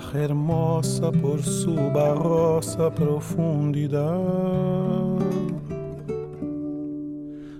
[0.00, 4.18] Hermosa por su barrosa profundidad.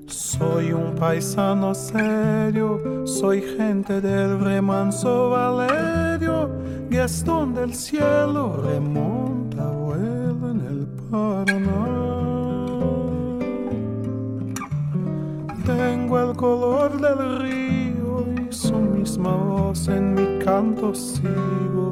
[0.06, 6.48] Soy un paisano serio, soy gente del remanso Valerio,
[6.88, 11.84] Gastón del cielo remonta, vuela en el Paraná.
[15.66, 17.82] Tengo el color del río
[18.52, 21.91] su misma voz en mi canto sigo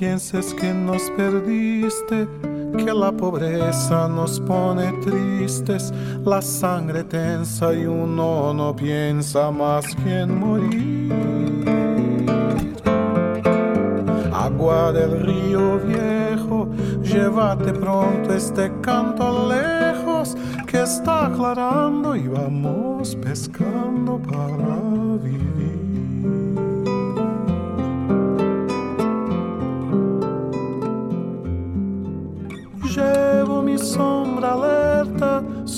[0.00, 2.26] Pienses que nos perdiste,
[2.78, 5.92] que la pobreza nos pone tristes,
[6.24, 11.12] la sangre tensa y uno no piensa más que en morir.
[14.32, 16.70] Agua del río viejo,
[17.02, 20.34] llévate pronto este canto lejos
[20.66, 24.78] que está aclarando y vamos pescando para
[25.22, 25.69] vivir.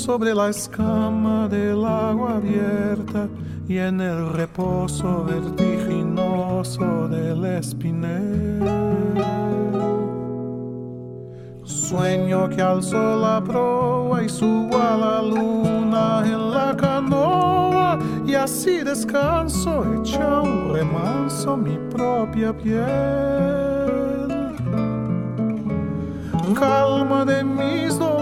[0.03, 3.29] Sobre la escama del agua abierta
[3.69, 8.59] y en el reposo vertiginoso del espinel.
[11.63, 17.97] Sueño que alzó la proa y subo a la luna en la canoa
[18.27, 23.63] y así descanso, echa un remanso mi propia piel
[26.55, 28.22] calma de mis dolores,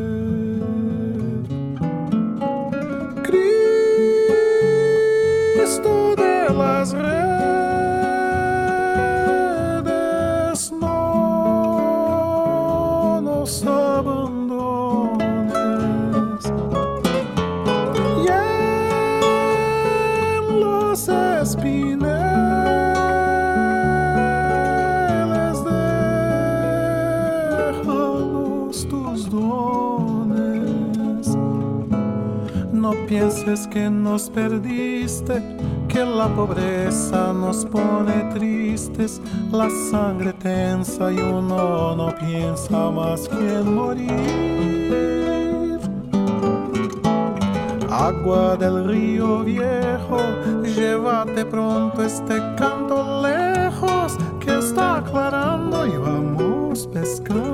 [33.21, 35.43] Pienses que nos perdiste
[35.87, 39.21] que la pobreza nos pone tristes,
[39.51, 44.09] la sangre tensa y uno no piensa más que en morir.
[47.91, 50.17] Agua del río viejo,
[50.63, 57.50] llévate pronto este canto lejos que está aclarando y vamos pescando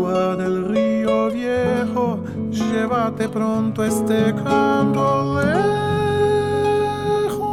[0.00, 5.38] Agua del río viejo, llévate pronto este canto
[7.28, 7.50] lejos,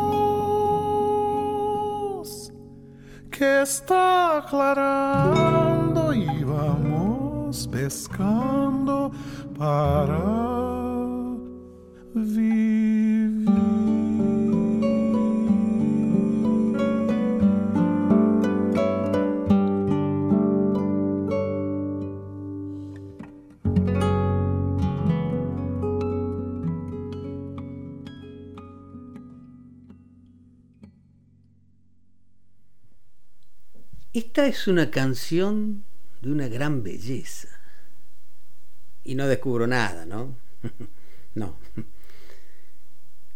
[3.30, 9.12] que está aclarando y vamos pescando
[9.58, 10.76] para
[34.18, 35.84] Esta es una canción
[36.22, 37.50] de una gran belleza.
[39.04, 40.36] Y no descubro nada, ¿no?
[41.36, 41.56] no.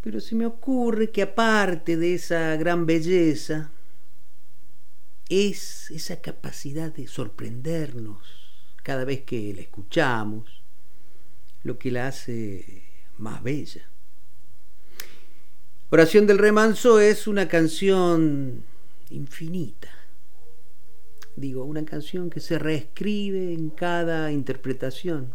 [0.02, 3.70] Pero se me ocurre que aparte de esa gran belleza,
[5.30, 8.18] es esa capacidad de sorprendernos
[8.82, 10.64] cada vez que la escuchamos,
[11.62, 12.86] lo que la hace
[13.20, 13.88] más bella.
[15.92, 18.64] Oración del Remanso es una canción
[19.12, 20.01] infinita
[21.36, 25.34] digo, una canción que se reescribe en cada interpretación.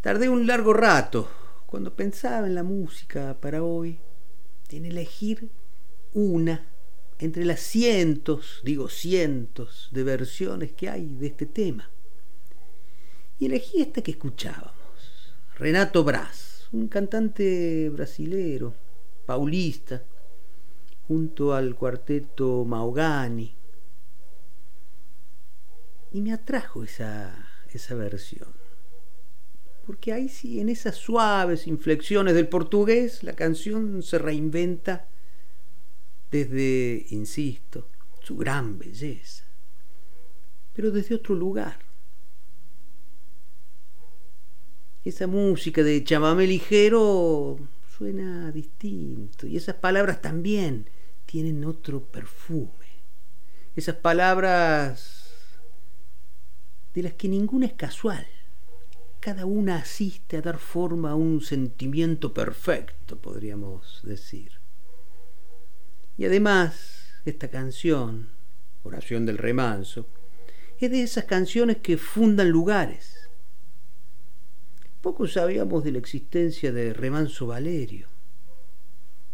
[0.00, 1.28] Tardé un largo rato
[1.66, 3.98] cuando pensaba en la música para hoy,
[4.70, 5.50] en elegir
[6.12, 6.66] una
[7.18, 11.90] entre las cientos, digo cientos, de versiones que hay de este tema.
[13.38, 18.74] Y elegí esta que escuchábamos, Renato Braz, un cantante brasilero,
[19.26, 20.02] paulista,
[21.06, 23.54] junto al cuarteto Maugani,
[26.14, 27.34] y me atrajo esa,
[27.72, 28.48] esa versión.
[29.84, 35.08] Porque ahí sí, en esas suaves inflexiones del portugués, la canción se reinventa
[36.30, 37.88] desde, insisto,
[38.22, 39.44] su gran belleza,
[40.72, 41.80] pero desde otro lugar.
[45.04, 47.58] Esa música de chamamé ligero
[47.98, 50.88] suena distinto y esas palabras también
[51.26, 52.70] tienen otro perfume.
[53.74, 55.23] Esas palabras
[56.94, 58.26] de las que ninguna es casual.
[59.20, 64.52] Cada una asiste a dar forma a un sentimiento perfecto, podríamos decir.
[66.16, 68.28] Y además, esta canción,
[68.82, 70.06] Oración del Remanso,
[70.78, 73.28] es de esas canciones que fundan lugares.
[75.00, 78.08] Poco sabíamos de la existencia de Remanso Valerio.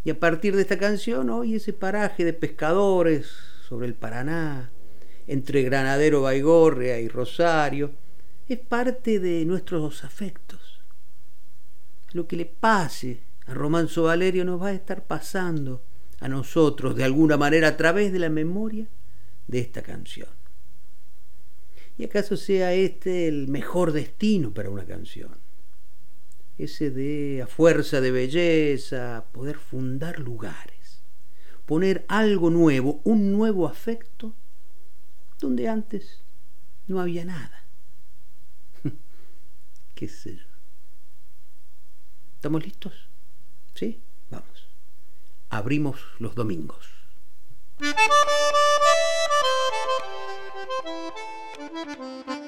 [0.03, 3.27] Y a partir de esta canción, hoy ese paraje de pescadores
[3.67, 4.71] sobre el Paraná,
[5.31, 7.93] entre Granadero Baigorria y Rosario,
[8.49, 10.81] es parte de nuestros afectos.
[12.11, 15.81] Lo que le pase a Romanzo Valerio nos va a estar pasando
[16.19, 18.89] a nosotros de alguna manera a través de la memoria
[19.47, 20.27] de esta canción.
[21.97, 25.37] ¿Y acaso sea este el mejor destino para una canción?
[26.57, 31.05] Ese de, a fuerza de belleza, poder fundar lugares,
[31.65, 34.35] poner algo nuevo, un nuevo afecto
[35.41, 36.21] donde antes
[36.87, 37.65] no había nada.
[39.95, 40.45] ¿Qué sé yo?
[42.35, 42.93] ¿Estamos listos?
[43.73, 43.99] ¿Sí?
[44.29, 44.67] Vamos.
[45.49, 46.87] Abrimos los domingos.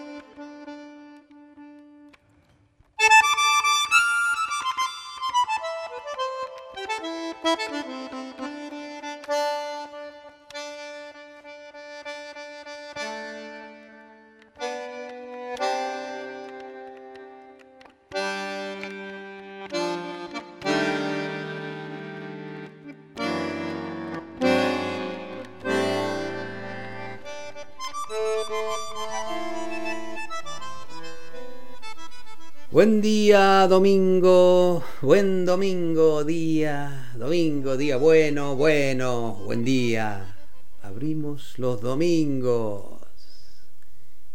[32.74, 40.36] Buen día, domingo, buen domingo, día, domingo, día bueno, bueno, buen día.
[40.82, 43.00] Abrimos los domingos.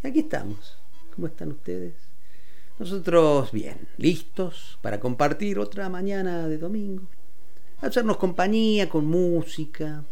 [0.05, 0.79] Y aquí estamos.
[1.17, 1.95] ¿Cómo están ustedes?
[2.79, 7.09] Nosotros bien, listos para compartir otra mañana de domingo.
[7.81, 10.05] Hacernos compañía con música,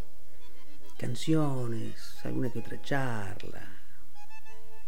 [0.97, 3.71] canciones, alguna que otra charla.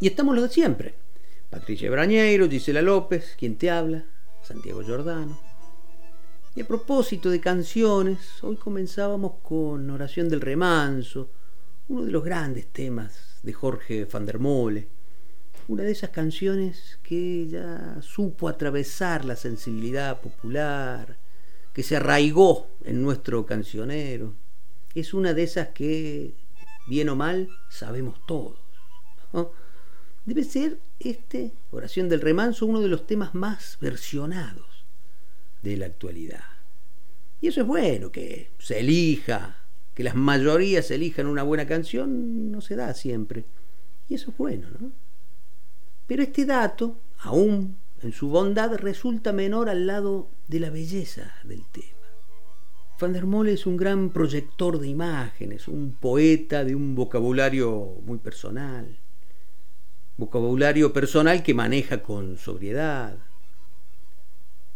[0.02, 1.09] Y estamos los de siempre
[1.50, 4.06] Patricia Brañeiro, Gisela López, quien te habla,
[4.44, 5.40] Santiago Giordano.
[6.56, 11.32] Y a propósito de canciones, hoy comenzábamos con Oración del Remanso,
[11.88, 14.90] uno de los grandes temas de Jorge van der Mole,
[15.68, 21.18] una de esas canciones que ya supo atravesar la sensibilidad popular,
[21.74, 24.36] que se arraigó en nuestro cancionero.
[24.94, 26.36] Es una de esas que,
[26.88, 28.60] bien o mal, sabemos todos.
[30.30, 34.86] Debe ser este, Oración del Remanso, uno de los temas más versionados
[35.64, 36.44] de la actualidad.
[37.42, 42.62] Y eso es bueno, que se elija, que las mayorías elijan una buena canción no
[42.62, 43.46] se da siempre.
[44.08, 44.92] Y eso es bueno, ¿no?
[46.06, 51.66] Pero este dato, aún en su bondad, resulta menor al lado de la belleza del
[51.72, 52.06] tema.
[53.02, 58.20] Van der Mole es un gran proyector de imágenes, un poeta de un vocabulario muy
[58.20, 59.00] personal,
[60.20, 63.18] vocabulario personal que maneja con sobriedad.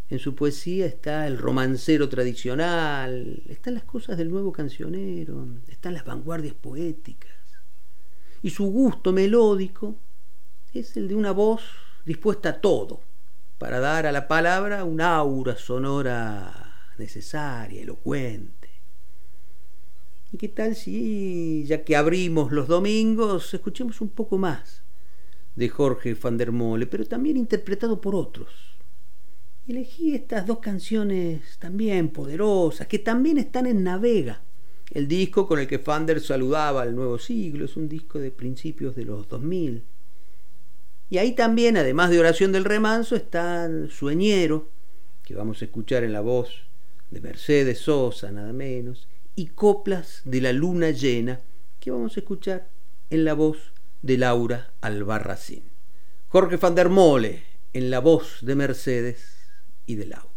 [0.10, 6.06] En su poesía está el romancero tradicional, están las cosas del nuevo cancionero, están las
[6.06, 7.32] vanguardias poéticas.
[8.42, 9.98] Y su gusto melódico
[10.74, 11.62] es el de una voz
[12.06, 13.02] dispuesta a todo,
[13.58, 18.70] para dar a la palabra una aura sonora necesaria, elocuente.
[20.32, 24.83] ¿Y qué tal si, ya que abrimos los domingos, escuchemos un poco más
[25.56, 26.52] de Jorge van der
[26.90, 28.74] pero también interpretado por otros?
[29.68, 34.42] elegí estas dos canciones también poderosas, que también están en Navega,
[34.92, 38.96] el disco con el que Fander saludaba al nuevo siglo, es un disco de principios
[38.96, 39.84] de los 2000.
[41.10, 44.70] Y ahí también, además de Oración del Remanso, está Sueñero,
[45.24, 46.50] que vamos a escuchar en la voz
[47.10, 51.40] de Mercedes Sosa, nada menos, y Coplas de la Luna Llena,
[51.80, 52.70] que vamos a escuchar
[53.10, 53.73] en la voz
[54.04, 55.72] de Laura Albarracín.
[56.28, 56.90] Jorge van der
[57.74, 59.50] en la voz de Mercedes
[59.88, 60.34] y de Laura.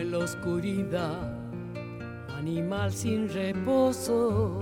[0.00, 1.34] en la oscuridad,
[2.28, 4.60] animal sin reposo,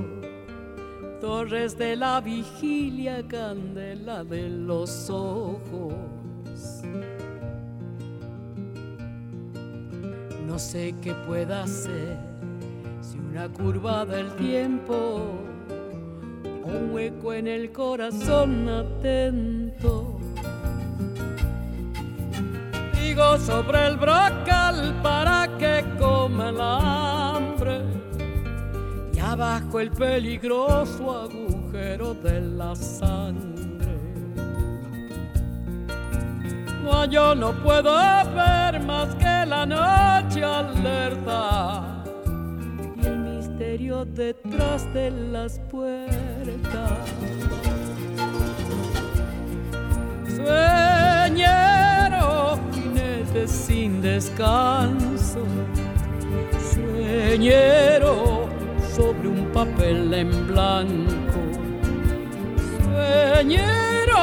[1.21, 5.95] torres de la vigilia, candela de los ojos.
[10.47, 12.17] No sé qué pueda hacer
[13.01, 15.21] si una curva del tiempo
[16.65, 20.17] un hueco en el corazón atento
[23.39, 27.36] sobre el brocal para que coma y
[29.27, 33.97] abajo el peligroso agujero de la sangre.
[36.85, 37.93] No, yo no puedo
[38.35, 42.05] ver más que la noche alerta
[43.03, 47.01] y el misterio detrás de las puertas.
[50.37, 51.67] Sueñero
[53.47, 55.41] sin descanso,
[56.73, 58.56] sueñero
[58.97, 61.41] sobre un papel en blanco,
[62.83, 64.23] sueñero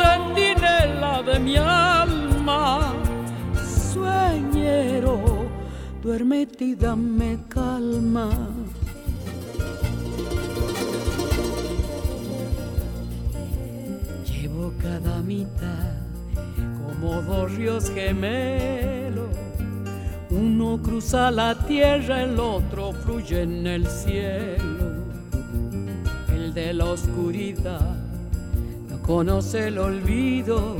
[0.00, 2.94] sentinela de mi alma,
[3.92, 5.20] sueñero
[6.02, 8.30] duérmete y dame calma.
[14.24, 15.92] Llevo cada mitad
[16.82, 19.21] como dos ríos gemelos.
[20.32, 25.04] Uno cruza la tierra, el otro fluye en el cielo.
[26.28, 27.94] El de la oscuridad
[28.88, 30.76] no conoce el olvido,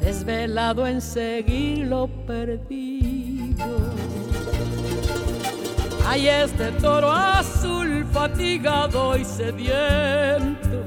[0.00, 3.66] desvelado en seguir lo perdido.
[6.06, 10.82] Hay este toro azul fatigado y sediento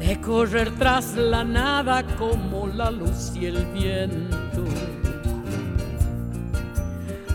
[0.00, 4.41] de correr tras la nada como la luz y el viento.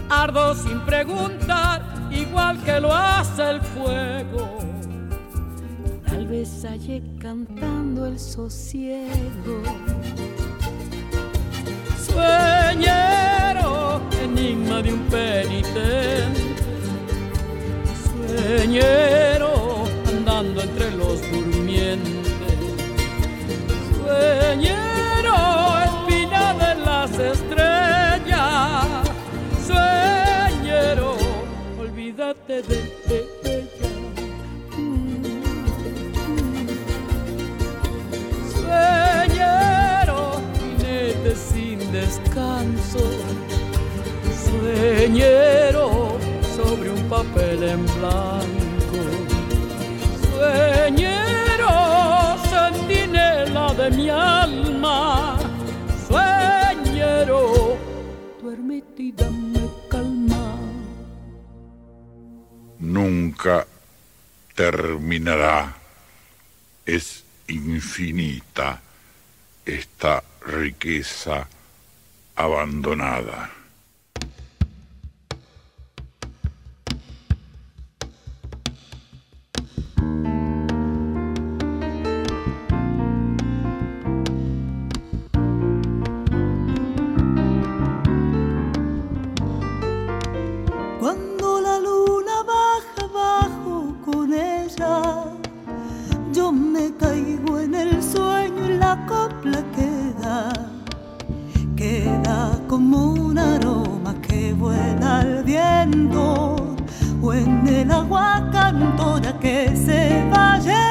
[0.10, 4.58] Ardo sin preguntar, igual que lo hace el fuego.
[6.06, 9.62] Tal vez hallé cantando el sosiego.
[12.06, 16.56] Sueñero, enigma de un penitente.
[18.38, 22.28] Sueñero, andando entre los durmientes
[24.08, 25.07] sueñero,
[41.92, 43.00] descanso,
[44.46, 46.18] sueñero
[46.56, 49.00] sobre un papel en blanco,
[50.34, 51.68] sueñero
[53.78, 55.38] de mi alma,
[56.08, 57.78] sueñero,
[58.42, 59.04] duérmete
[63.08, 63.66] Nunca
[64.54, 65.78] terminará,
[66.86, 68.82] es infinita
[69.66, 71.48] esta riqueza
[72.36, 73.57] abandonada.
[102.68, 106.56] como un aroma que vuela al viento
[107.22, 110.87] o en el agua cantora que se vaya.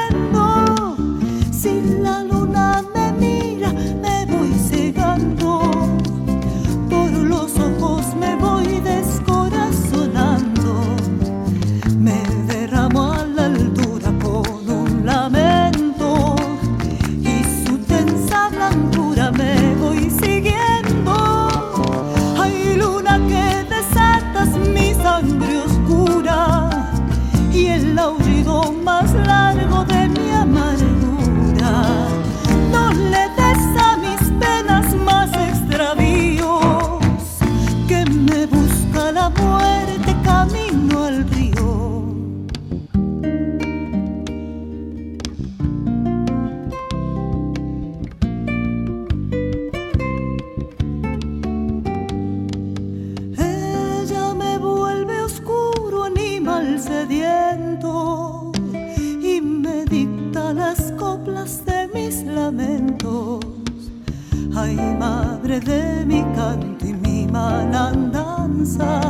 [65.57, 69.01] Madre de mi canto y mi malandanza,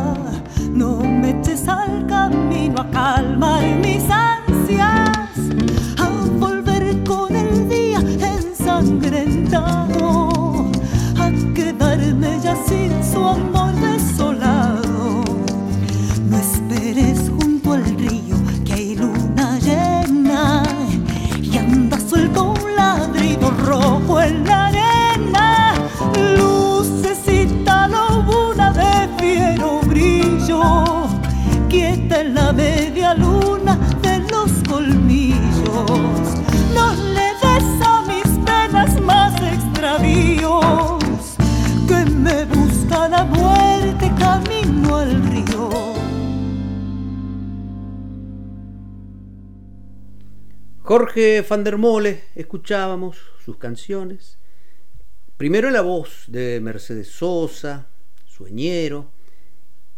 [0.72, 5.07] no me eches al camino a calmar mis ansias,
[50.88, 54.38] Jorge van der Mole, escuchábamos sus canciones.
[55.36, 57.90] Primero la voz de Mercedes Sosa,
[58.26, 59.12] Sueñero,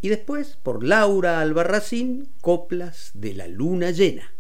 [0.02, 4.34] y después por Laura Albarracín, Coplas de la Luna Llena.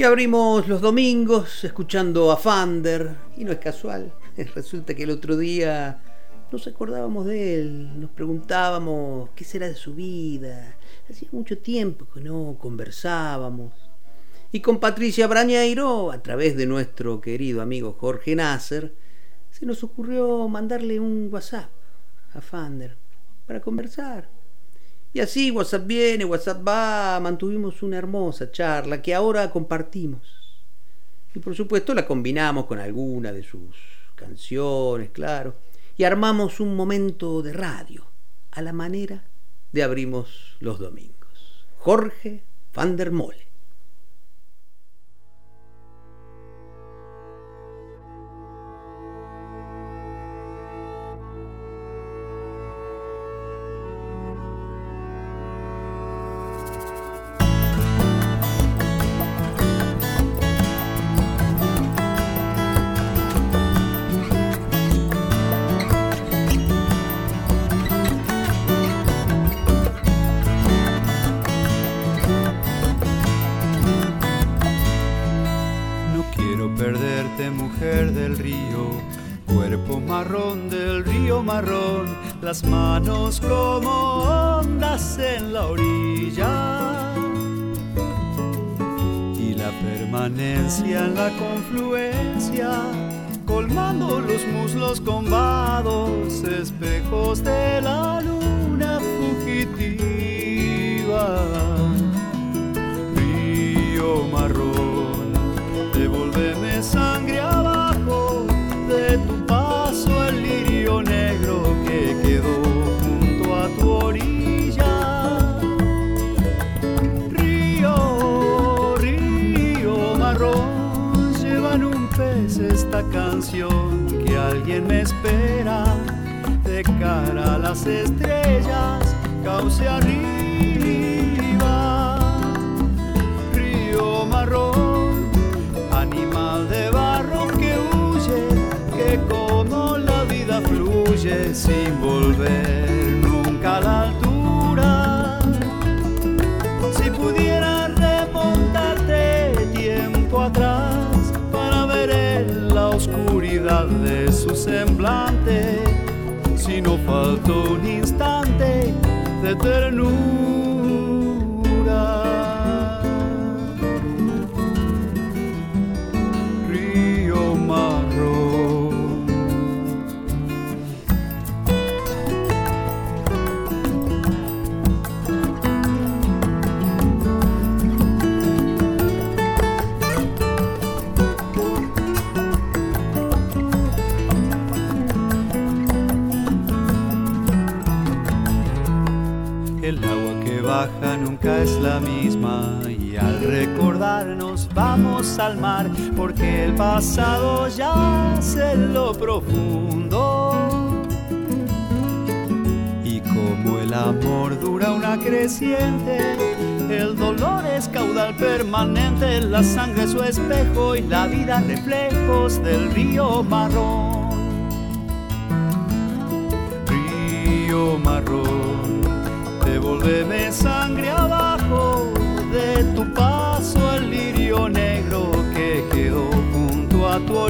[0.00, 4.14] Y abrimos los domingos escuchando a Fander, y no es casual.
[4.54, 6.00] Resulta que el otro día
[6.50, 10.74] nos acordábamos de él, nos preguntábamos qué será de su vida.
[11.10, 13.74] Hacía mucho tiempo que no conversábamos.
[14.50, 18.94] Y con Patricia Brañeiro, a través de nuestro querido amigo Jorge Nasser,
[19.50, 21.68] se nos ocurrió mandarle un WhatsApp
[22.32, 22.96] a Fander
[23.46, 24.39] para conversar.
[25.12, 30.20] Y así, WhatsApp viene, WhatsApp va, mantuvimos una hermosa charla que ahora compartimos.
[31.34, 33.76] Y por supuesto la combinamos con alguna de sus
[34.14, 35.54] canciones, claro.
[35.96, 38.06] Y armamos un momento de radio,
[38.52, 39.24] a la manera
[39.72, 41.66] de abrimos los domingos.
[41.78, 42.42] Jorge
[42.74, 43.49] van der Mole.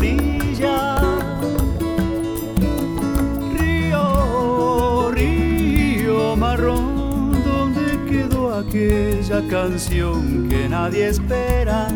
[0.00, 0.96] Orilla.
[3.58, 11.88] Río, río marrón, donde quedó aquella canción que nadie espera?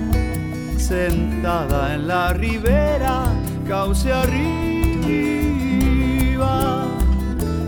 [0.76, 3.24] Sentada en la ribera,
[3.66, 4.44] cauce arriba.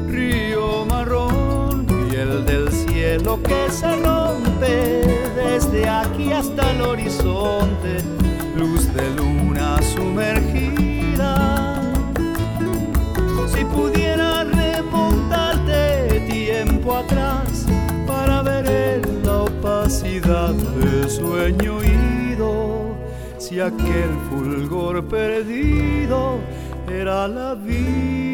[0.07, 1.87] Río marrón
[2.47, 5.03] del cielo que se rompe
[5.35, 8.03] desde aquí hasta el horizonte,
[8.57, 9.36] luz de luna
[9.97, 11.33] sumergida.
[13.49, 17.67] Si pudiera remontarte tiempo atrás
[18.07, 22.95] para ver en la opacidad del sueño ido,
[23.39, 26.39] si aquel fulgor perdido
[26.89, 28.27] era la vida.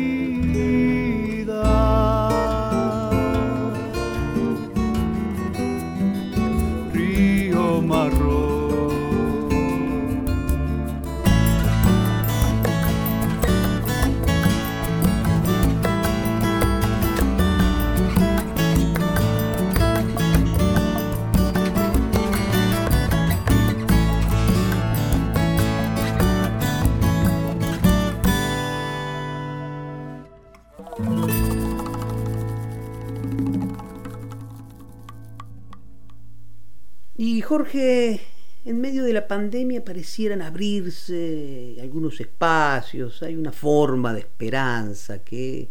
[37.40, 38.20] Jorge,
[38.64, 45.68] en medio de la pandemia parecieran abrirse algunos espacios, hay una forma de esperanza que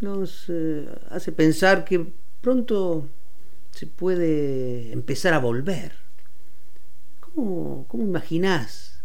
[0.00, 2.06] nos eh, hace pensar que
[2.40, 3.08] pronto
[3.70, 5.92] se puede empezar a volver.
[7.20, 9.02] ¿Cómo, cómo imaginás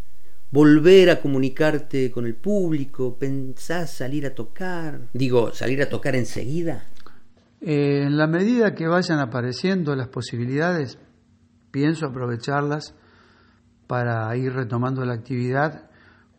[0.52, 3.18] volver a comunicarte con el público?
[3.18, 5.08] ¿Pensás salir a tocar?
[5.14, 6.88] Digo, salir a tocar enseguida.
[7.62, 10.98] Eh, en la medida que vayan apareciendo las posibilidades,
[11.72, 12.96] pienso aprovecharlas
[13.88, 15.90] para ir retomando la actividad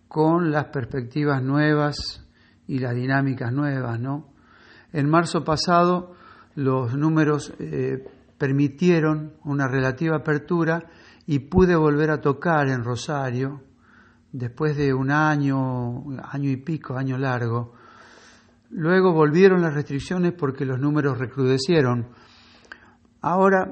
[0.08, 2.26] con las perspectivas nuevas
[2.66, 4.32] y las dinámicas nuevas, ¿no?
[4.92, 6.14] En marzo pasado
[6.54, 8.04] los números eh,
[8.36, 10.84] permitieron una relativa apertura
[11.26, 13.62] y pude volver a tocar en Rosario
[14.32, 17.74] después de un año, año y pico, año largo.
[18.70, 22.08] Luego volvieron las restricciones porque los números recrudecieron.
[23.20, 23.70] Ahora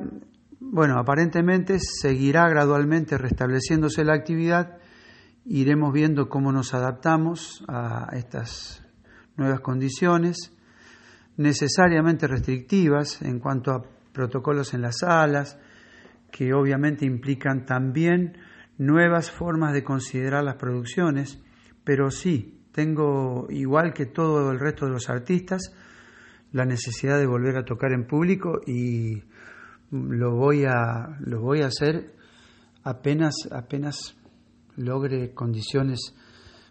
[0.61, 4.79] bueno, aparentemente seguirá gradualmente restableciéndose la actividad,
[5.47, 8.87] iremos viendo cómo nos adaptamos a estas
[9.37, 10.55] nuevas condiciones,
[11.39, 15.59] necesariamente restrictivas en cuanto a protocolos en las salas,
[16.31, 18.37] que obviamente implican también
[18.77, 21.43] nuevas formas de considerar las producciones,
[21.85, 25.75] pero sí, tengo, igual que todo el resto de los artistas,
[26.53, 29.23] la necesidad de volver a tocar en público y
[29.91, 32.15] lo voy a, lo voy a hacer
[32.83, 34.15] apenas, apenas
[34.77, 36.15] logre condiciones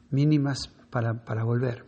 [0.09, 1.85] mínimas para, para volver.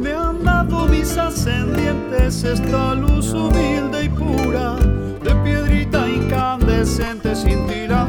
[0.00, 8.05] Me han dado mis ascendientes esta luz humilde y pura, de piedrita incandescente la negrura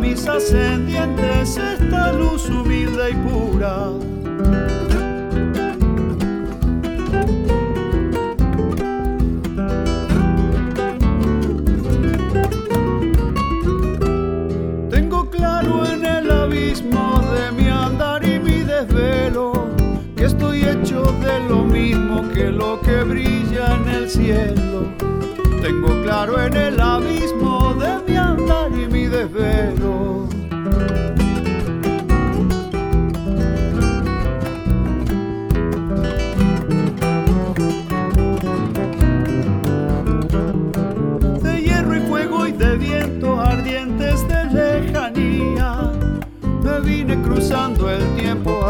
[0.00, 3.90] mis ascendientes esta luz humilde y pura.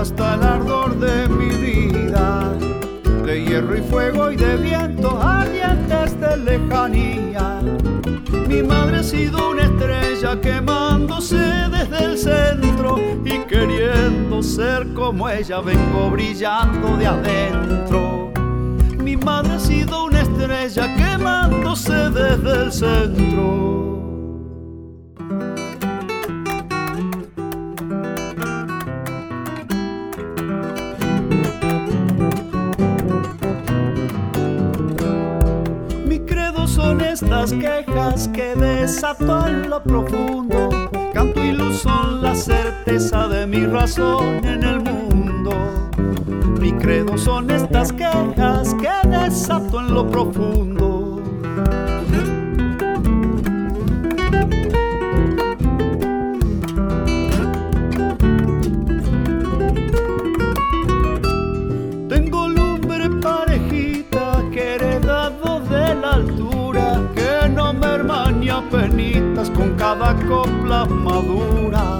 [0.00, 2.54] Hasta el ardor de mi vida
[3.26, 7.60] de hierro y fuego y de viento ardientes de lejanía.
[8.48, 15.60] Mi madre ha sido una estrella quemándose desde el centro y queriendo ser como ella
[15.60, 18.32] vengo brillando de adentro.
[19.04, 23.89] Mi madre ha sido una estrella quemándose desde el centro.
[37.42, 40.68] Estas quejas que desato en lo profundo.
[41.14, 41.40] Canto
[41.72, 45.52] son la certeza de mi razón en el mundo.
[46.60, 50.89] Mi credo son estas quejas que desato en lo profundo.
[70.00, 71.98] Cada copla madura.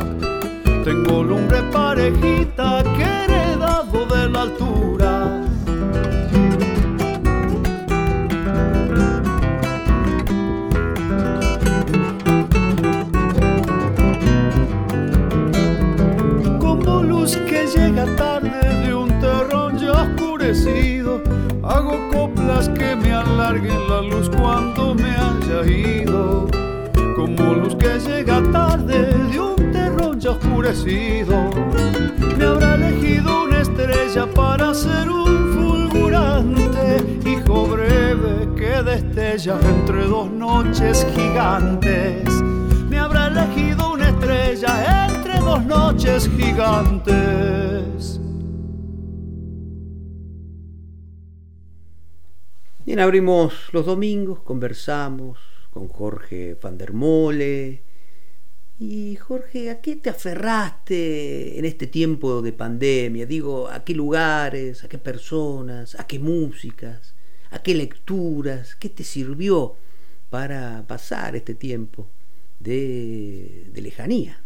[0.85, 5.13] Tengo lumbre parejita que heredado de la altura.
[16.59, 21.21] Como luz que llega tarde de un terrón ya oscurecido,
[21.63, 26.49] hago coplas que me alarguen la luz cuando me haya ido.
[27.37, 31.51] Como luz que llega tarde de un terrón ya oscurecido,
[32.37, 40.31] me habrá elegido una estrella para ser un fulgurante hijo breve que destella entre dos
[40.31, 42.43] noches gigantes.
[42.88, 48.21] Me habrá elegido una estrella entre dos noches gigantes.
[52.85, 57.83] Bien, abrimos los domingos, conversamos con Jorge van der Mole.
[58.79, 63.27] Y Jorge, ¿a qué te aferraste en este tiempo de pandemia?
[63.27, 67.15] Digo, ¿a qué lugares, a qué personas, a qué músicas,
[67.51, 68.75] a qué lecturas?
[68.77, 69.77] ¿Qué te sirvió
[70.31, 72.09] para pasar este tiempo
[72.59, 74.41] de, lejanía?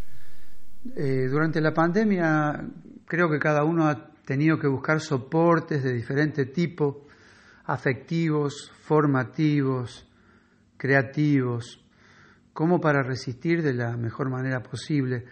[0.96, 2.68] Eh, durante la pandemia
[3.06, 7.06] creo que cada uno ha tenido que buscar soportes de diferente tipo,
[7.66, 10.06] afectivos, formativos,
[10.76, 11.84] creativos,
[12.52, 15.24] como para resistir de la mejor manera posible.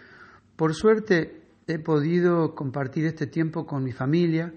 [0.57, 4.53] Por suerte he podido compartir este tiempo con mi familia.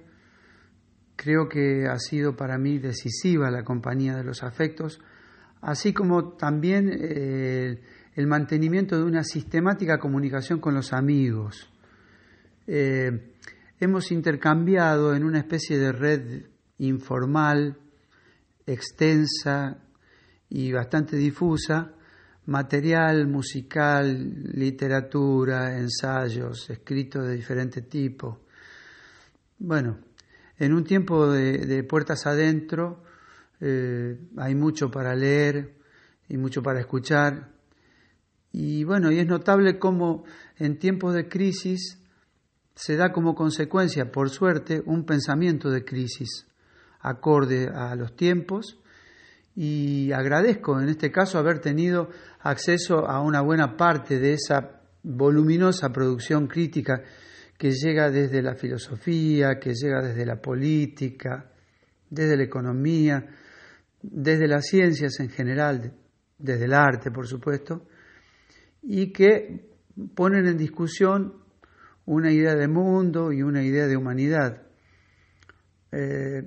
[1.15, 4.99] Creo que ha sido para mí decisiva la compañía de los afectos,
[5.61, 7.81] así como también eh,
[8.15, 11.69] el mantenimiento de una sistemática comunicación con los amigos.
[12.67, 13.33] Eh,
[13.79, 16.45] hemos intercambiado en una especie de red
[16.79, 17.77] informal,
[18.65, 19.84] extensa
[20.49, 21.91] y bastante difusa,
[22.45, 28.41] material musical, literatura, ensayos, escritos de diferente tipo.
[29.57, 29.99] Bueno,
[30.57, 33.03] en un tiempo de, puertas adentro
[33.59, 35.75] eh, hay mucho para leer
[36.29, 37.51] y mucho para escuchar.
[38.51, 40.23] Y bueno, y es notable cómo
[40.57, 42.01] en tiempos de crisis
[42.75, 46.47] se da como consecuencia, por suerte, un pensamiento de crisis
[46.99, 48.79] acorde a los tiempos
[49.55, 52.09] y agradezco en este caso haber tenido
[52.41, 57.01] acceso a una buena parte de esa voluminosa producción crítica
[57.57, 61.51] que llega desde la filosofía, que llega desde la política,
[62.09, 63.25] desde la economía,
[64.01, 65.93] desde las ciencias en general,
[66.37, 67.87] desde el arte, por supuesto,
[68.81, 69.69] y que
[70.13, 71.45] ponen en discusión
[72.05, 74.63] una idea de mundo y una idea de humanidad.
[75.91, 76.43] Eh,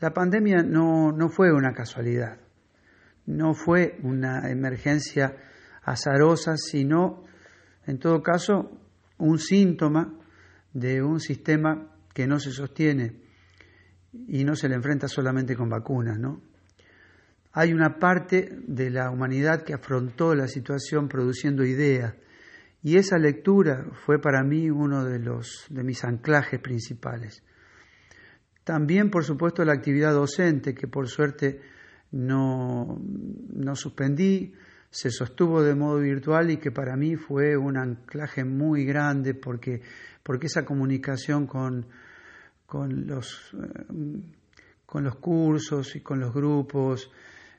[0.00, 2.38] la pandemia no, no fue una casualidad,
[3.26, 5.36] no fue una emergencia
[5.82, 7.24] azarosa, sino,
[7.86, 8.70] en todo caso,
[9.18, 10.14] un síntoma
[10.72, 13.20] de un sistema que no se sostiene
[14.26, 16.40] y no se le enfrenta solamente con vacunas, ¿no?
[17.52, 22.14] Hay una parte de la humanidad que afrontó la situación produciendo ideas
[22.82, 27.42] y esa lectura fue para mí uno de los de mis anclajes principales.
[28.68, 31.58] También, por supuesto, la actividad docente, que por suerte
[32.10, 34.52] no, no suspendí,
[34.90, 39.80] se sostuvo de modo virtual y que para mí fue un anclaje muy grande porque,
[40.22, 41.86] porque esa comunicación con,
[42.66, 43.84] con, los, eh,
[44.84, 47.10] con los cursos y con los grupos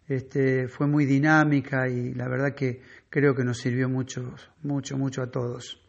[0.08, 5.24] este, fue muy dinámica y la verdad que creo que nos sirvió mucho, mucho, mucho
[5.24, 5.82] a todos.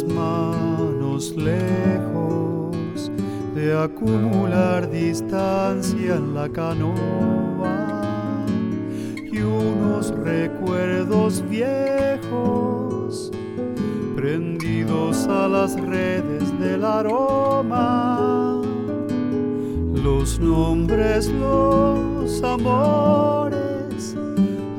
[0.00, 3.10] Manos lejos
[3.54, 7.76] de acumular distancia en la canoa
[9.30, 13.30] y unos recuerdos viejos
[14.16, 18.62] prendidos a las redes del aroma.
[19.94, 24.16] Los nombres, los amores,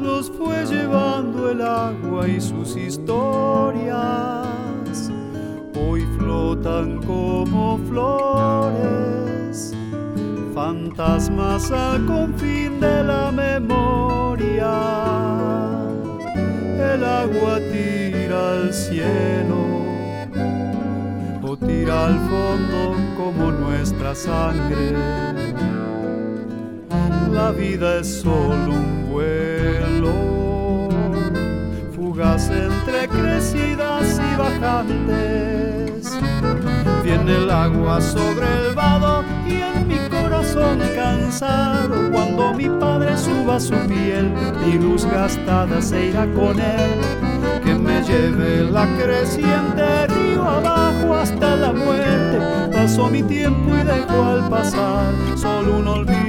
[0.02, 4.42] los fue llevando el agua y sus historias
[6.23, 9.73] flotan como flores,
[10.53, 14.73] fantasmas al confín de la memoria.
[16.93, 19.62] El agua tira al cielo
[21.43, 24.93] o tira al fondo como nuestra sangre.
[27.31, 30.13] La vida es solo un vuelo,
[32.51, 35.53] entre crecidas y bajantes
[37.04, 43.60] Viene el agua sobre el vado y en mi corazón cansado, cuando mi padre suba
[43.60, 44.32] su piel,
[44.66, 47.02] y luz gastada se irá con él.
[47.62, 52.39] Que me lleve la creciente río abajo hasta la muerte.
[52.72, 56.22] Pasó mi tiempo y dejó al pasar solo un olvido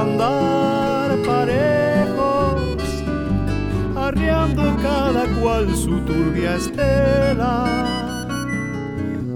[0.00, 2.82] andar parejos,
[3.96, 7.90] arriando cada cual su turbia estela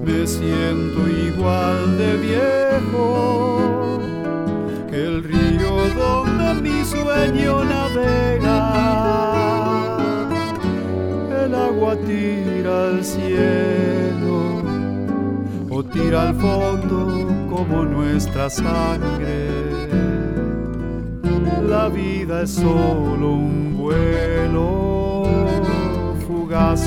[0.05, 4.01] me siento igual de viejo
[4.91, 8.61] que el río donde mi sueño navega.
[11.45, 14.63] El agua tira al cielo
[15.71, 19.64] o tira al fondo como nuestra sangre.
[22.27, 24.85] Es solo un vuelo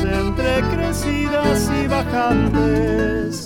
[0.03, 3.45] entre crecidas y bajantes.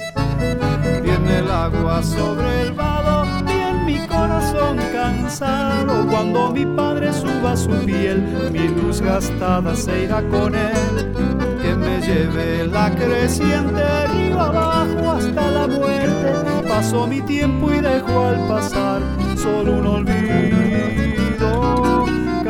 [1.04, 7.58] Viene el agua sobre el vado y en mi corazón cansado, cuando mi padre suba
[7.58, 11.14] su piel, mi luz gastada se irá con él.
[11.62, 16.68] Que me lleve la creciente río abajo hasta la muerte.
[16.70, 19.02] Pasó mi tiempo y dejó al pasar
[19.36, 21.81] solo un olvido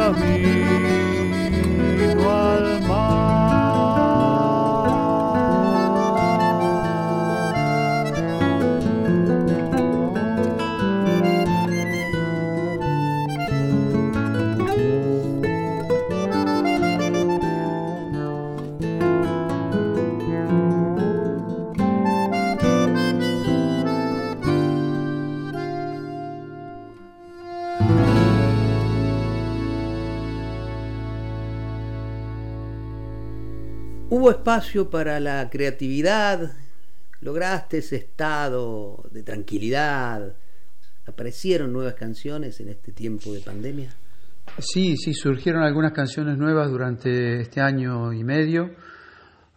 [0.01, 1.10] camino
[34.21, 36.51] hubo espacio para la creatividad,
[37.21, 40.35] lograste ese estado de tranquilidad,
[41.07, 43.89] aparecieron nuevas canciones en este tiempo de pandemia.
[44.59, 48.69] Sí, sí, surgieron algunas canciones nuevas durante este año y medio,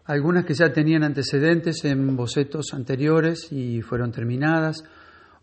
[0.07, 4.83] algunas que ya tenían antecedentes en bocetos anteriores y fueron terminadas,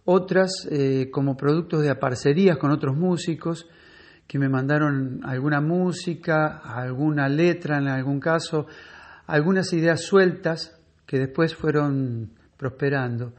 [0.04, 3.68] otras eh, como productos de aparcerías con otros músicos
[4.26, 8.66] que me mandaron alguna música, alguna letra en algún caso,
[9.28, 13.34] algunas ideas sueltas que después fueron prosperando.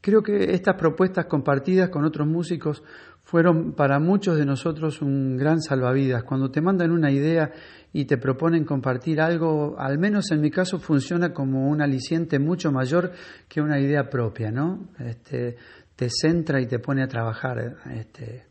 [0.00, 2.82] creo que estas propuestas compartidas con otros músicos
[3.26, 6.22] fueron para muchos de nosotros un gran salvavidas.
[6.22, 7.50] Cuando te mandan una idea
[7.92, 12.70] y te proponen compartir algo, al menos en mi caso funciona como un aliciente mucho
[12.70, 13.10] mayor
[13.48, 14.90] que una idea propia, ¿no?
[15.00, 15.56] Este,
[15.96, 17.76] te centra y te pone a trabajar.
[17.92, 18.46] Este,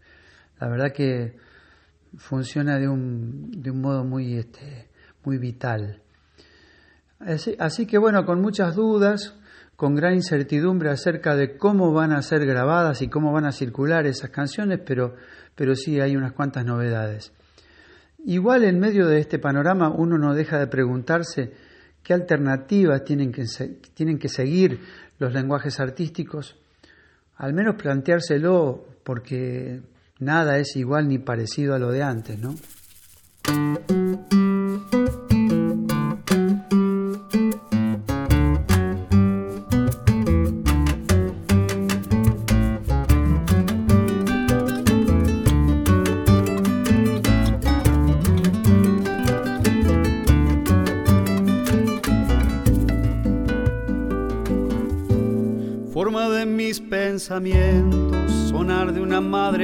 [0.60, 1.38] la verdad que
[2.18, 4.89] funciona de un, de un modo muy, este,
[5.24, 6.01] muy vital.
[7.20, 9.36] Así, que bueno, con muchas dudas,
[9.76, 14.05] con gran incertidumbre acerca de cómo van a ser grabadas y cómo van a circular
[14.05, 15.16] esas canciones, pero,
[15.55, 17.32] pero sí hay unas cuantas novedades.
[18.26, 21.53] Igual en medio de este panorama uno no deja de preguntarse
[22.03, 23.45] qué alternativas tienen que,
[23.93, 24.80] tienen que seguir
[25.20, 26.55] los lenguajes artísticos,
[27.38, 29.82] al menos planteárselo porque
[30.20, 32.55] nada es igual ni parecido a lo de antes, ¿no?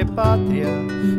[0.06, 0.70] Patria,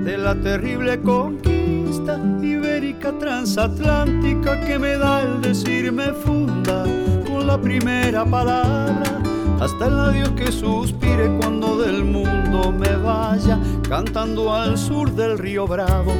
[0.05, 6.85] de la terrible conquista ibérica transatlántica que me da el decirme funda
[7.27, 9.21] con la primera palabra,
[9.61, 13.59] hasta el adiós que suspire cuando del mundo me vaya,
[13.89, 16.15] cantando al sur del río Bravo,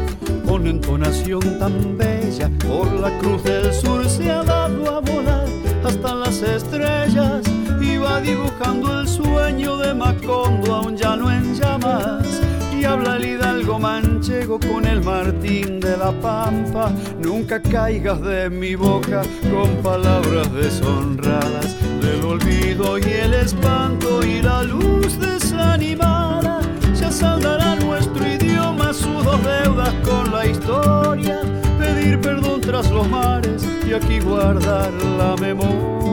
[0.47, 5.47] con entonación tan bella, por la cruz del sur se ha dado a volar
[5.85, 7.43] hasta las estrellas
[7.81, 12.42] iba dibujando el sueño de Macondo aún ya no en llamas
[12.85, 16.93] habla el hidalgo manchego con el Martín de la Pampa.
[17.19, 21.77] Nunca caigas de mi boca con palabras deshonradas.
[22.01, 26.61] Del olvido y el espanto y la luz desanimada
[26.95, 31.41] ya saldará nuestro idioma sus dos deudas con la historia.
[31.79, 36.13] Pedir perdón tras los mares y aquí guardar la memoria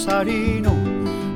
[0.00, 0.72] rosarino,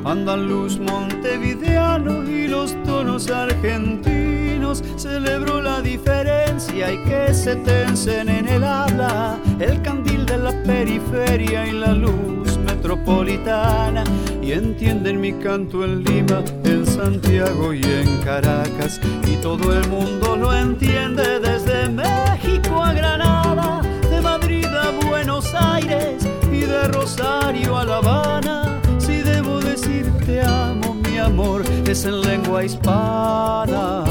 [0.05, 4.83] andaluz montevideano y los tonos argentinos.
[4.97, 11.67] Celebro la diferencia y que se tensen en el habla el candil de la periferia
[11.67, 14.05] y la luz metropolitana.
[14.41, 18.99] Y entienden mi canto en Lima, en Santiago y en Caracas.
[19.27, 26.25] Y todo el mundo lo entiende desde México a Granada, de Madrid a Buenos Aires
[26.67, 28.24] de Rosario a La Habana,
[31.95, 34.05] amor, es en lengua hispana.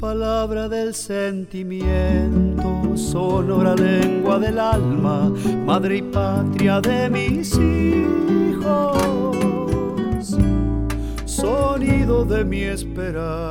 [0.00, 5.30] Palabra del sentimiento, sonora lengua del alma,
[5.66, 8.96] madre y patria de mis hijos,
[11.24, 13.44] sonido de mi esperanza.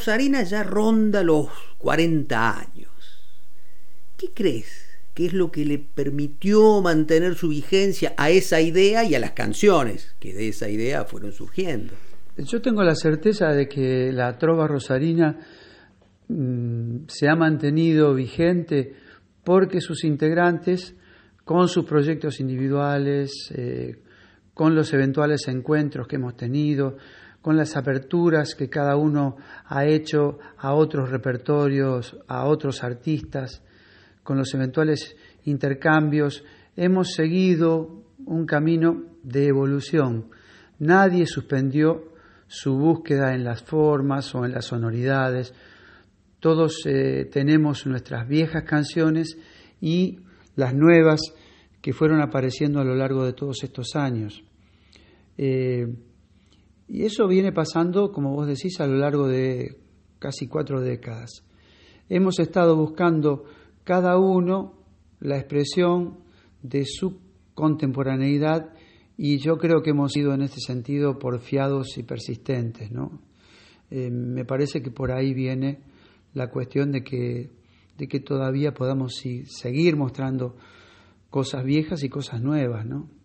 [0.00, 2.90] Rosarina ya ronda los 40 años.
[4.16, 9.14] ¿Qué crees que es lo que le permitió mantener su vigencia a esa idea y
[9.14, 11.92] a las canciones que de esa idea fueron surgiendo?
[12.38, 15.38] Yo tengo la certeza de que la trova rosarina
[16.28, 18.94] mm, se ha mantenido vigente
[19.44, 20.94] porque sus integrantes,
[21.44, 23.98] con sus proyectos individuales, eh,
[24.54, 26.96] con los eventuales encuentros que hemos tenido,
[27.42, 29.36] con las aperturas que cada uno
[29.66, 33.62] ha hecho a otros repertorios, a otros artistas,
[34.22, 36.44] con los eventuales intercambios,
[36.76, 40.30] hemos seguido un camino de evolución.
[40.78, 42.12] Nadie suspendió
[42.46, 45.54] su búsqueda en las formas o en las sonoridades.
[46.40, 49.36] todos eh, tenemos nuestras viejas canciones
[49.80, 50.20] y
[50.56, 51.20] las nuevas
[51.80, 54.42] que fueron apareciendo a lo largo de todos estos años.
[55.38, 55.86] Eh,
[56.92, 59.76] y eso viene pasando, como vos decís, a lo largo de
[60.18, 61.44] casi cuatro décadas.
[62.08, 63.44] Hemos estado buscando
[63.84, 64.74] cada uno
[65.20, 66.18] la expresión
[66.62, 67.20] de su
[67.54, 68.74] contemporaneidad
[69.16, 72.90] y yo creo que hemos sido en este sentido porfiados y persistentes.
[72.90, 73.20] ¿no?
[73.92, 75.84] Eh, me parece que por ahí viene
[76.34, 77.50] la cuestión de que,
[77.98, 80.56] de que todavía podamos seguir mostrando
[81.30, 82.84] cosas viejas y cosas nuevas.
[82.84, 83.19] ¿no?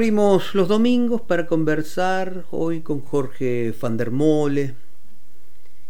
[0.00, 4.74] Abrimos los domingos para conversar hoy con Jorge van der Mole.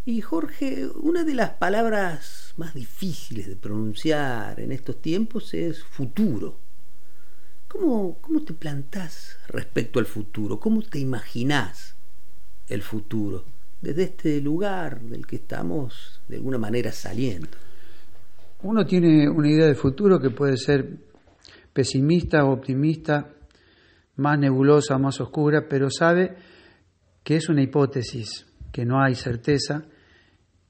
[0.04, 6.56] Y Jorge, una de las palabras más difíciles de pronunciar en estos tiempos es futuro.
[7.68, 10.58] ¿Cómo, cómo te plantás respecto al futuro?
[10.58, 11.94] ¿Cómo te imaginás
[12.68, 13.44] el futuro?
[13.80, 17.46] Desde este lugar del que estamos de alguna manera saliendo.
[18.64, 20.98] Uno tiene una idea de futuro que puede ser
[21.72, 23.34] pesimista o optimista,
[24.20, 26.36] más nebulosa, más oscura, pero sabe
[27.24, 29.86] que es una hipótesis, que no hay certeza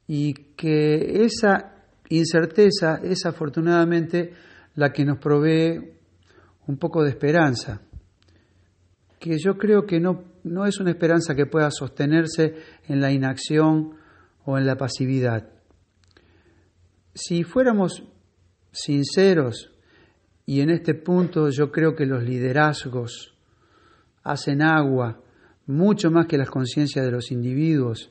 [0.07, 1.75] y que esa
[2.09, 4.33] incerteza es afortunadamente
[4.77, 5.95] la que nos provee
[6.69, 7.83] un poco de esperanza,
[9.19, 12.55] que yo creo que no, no es una esperanza que pueda sostenerse
[12.87, 13.97] en la inacción
[14.45, 15.51] o en la pasividad.
[17.15, 18.05] Si fuéramos
[18.71, 19.73] sinceros,
[20.47, 23.30] y en este punto yo creo que los liderazgos
[24.23, 25.23] hacen agua
[25.67, 28.11] mucho más que las conciencias de los individuos,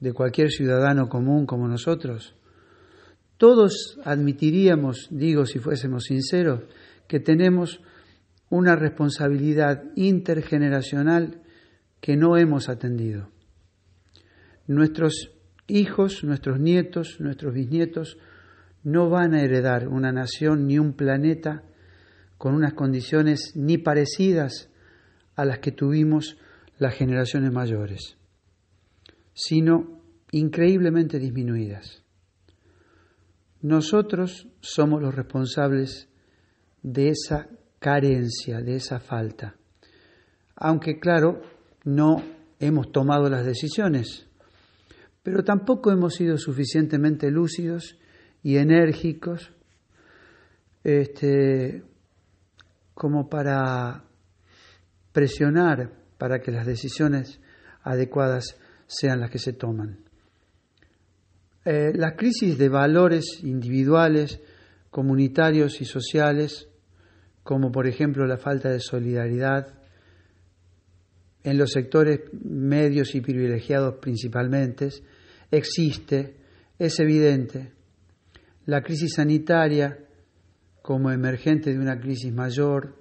[0.00, 2.34] de cualquier ciudadano común como nosotros,
[3.42, 6.62] todos admitiríamos, digo si fuésemos sinceros,
[7.08, 7.80] que tenemos
[8.50, 11.42] una responsabilidad intergeneracional
[12.00, 13.30] que no hemos atendido.
[14.66, 15.32] Nuestros
[15.66, 18.18] hijos, nuestros nietos, nuestros bisnietos
[18.84, 21.64] no van a heredar una nación ni un planeta
[22.38, 24.68] con unas condiciones ni parecidas
[25.36, 26.38] a las que tuvimos
[26.78, 28.16] las generaciones mayores,
[29.34, 32.02] sino increíblemente disminuidas.
[33.60, 36.08] Nosotros somos los responsables
[36.82, 39.56] de esa carencia, de esa falta,
[40.56, 41.42] aunque claro,
[41.84, 42.22] no
[42.58, 44.26] hemos tomado las decisiones,
[45.22, 47.98] pero tampoco hemos sido suficientemente lúcidos
[48.42, 49.52] y enérgicos
[50.84, 51.84] este,
[52.94, 54.04] como para
[55.12, 57.40] presionar para que las decisiones
[57.82, 58.56] adecuadas
[58.86, 59.98] sean las que se toman.
[61.64, 64.40] Eh, la crisis de valores individuales,
[64.90, 66.68] comunitarios y sociales,
[67.42, 69.74] como por ejemplo la falta de solidaridad
[71.44, 74.90] en los sectores medios y privilegiados principalmente,
[75.50, 76.36] existe,
[76.78, 77.72] es evidente.
[78.66, 79.98] La crisis sanitaria,
[80.82, 82.96] como emergente de una crisis mayor,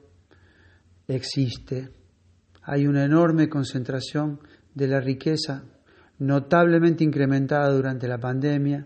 [1.07, 2.01] existe
[2.64, 4.39] hay una enorme concentración
[4.74, 5.64] de la riqueza
[6.20, 8.86] notablemente incrementada durante la pandemia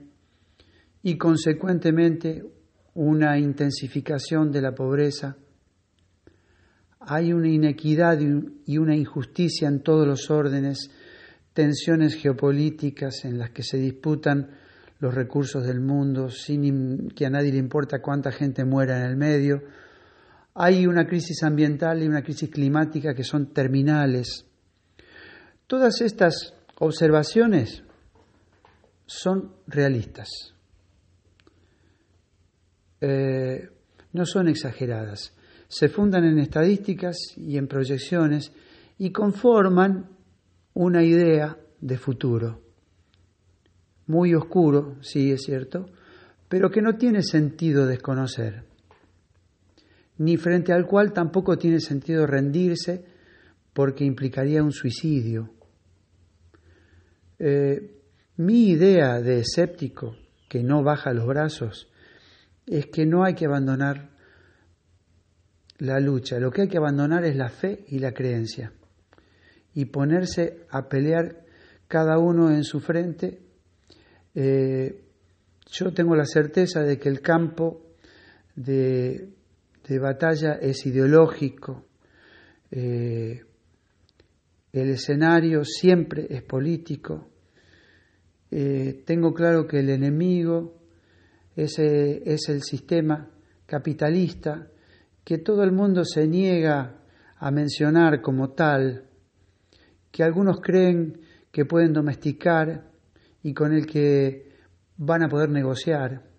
[1.04, 2.44] y consecuentemente
[2.94, 5.36] una intensificación de la pobreza.
[7.02, 8.20] Hay una inequidad
[8.66, 10.90] y una injusticia en todos los órdenes,
[11.54, 14.50] tensiones geopolíticas en las que se disputan
[15.00, 19.18] los recursos del mundo sin que a nadie le importa cuánta gente muera en el
[19.18, 19.62] medio,
[20.56, 24.46] hay una crisis ambiental y una crisis climática que son terminales.
[25.68, 27.84] Todas estas observaciones
[29.06, 30.30] son realistas,
[33.02, 33.70] eh,
[34.14, 35.34] no son exageradas,
[35.68, 38.54] se fundan en estadísticas y en proyecciones
[38.98, 40.10] y conforman
[40.74, 42.62] una idea de futuro,
[44.08, 45.88] muy oscuro, sí es cierto,
[46.48, 48.75] pero que no tiene sentido desconocer
[50.18, 53.04] ni frente al cual tampoco tiene sentido rendirse
[53.74, 55.52] porque implicaría un suicidio.
[57.38, 58.00] Eh,
[58.38, 60.16] mi idea de escéptico
[60.48, 61.90] que no baja los brazos
[62.66, 64.10] es que no hay que abandonar
[65.80, 68.72] la lucha, lo que hay que abandonar es la fe y la creencia
[69.74, 71.44] y ponerse a pelear
[71.88, 73.42] cada uno en su frente.
[74.34, 75.04] Eh,
[75.70, 77.82] yo tengo la certeza de que el campo
[78.56, 79.35] de
[79.88, 81.86] de batalla es ideológico,
[82.72, 83.44] eh,
[84.74, 87.30] el escenario siempre es político.
[88.52, 90.82] Eh, tengo claro que el enemigo
[91.56, 93.30] es, es el sistema
[93.66, 94.68] capitalista
[95.24, 97.02] que todo el mundo se niega
[97.38, 99.06] a mencionar como tal,
[100.12, 101.22] que algunos creen
[101.52, 102.92] que pueden domesticar
[103.44, 104.52] y con el que
[104.98, 106.35] van a poder negociar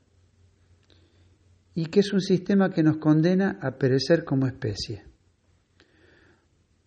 [1.77, 5.05] y que es un sistema que nos condena a perecer como especie.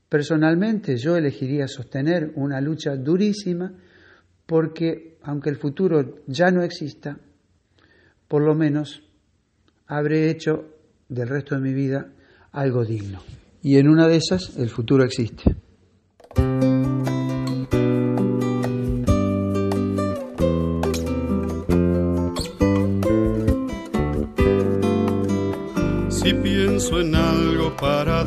[0.09, 3.71] Personalmente yo elegiría sostener una lucha durísima
[4.47, 7.19] porque aunque el futuro ya no exista,
[8.27, 9.03] por lo menos
[9.85, 10.65] habré hecho
[11.07, 12.11] del resto de mi vida
[12.51, 13.21] algo digno.
[13.61, 15.55] Y en una de esas el futuro existe.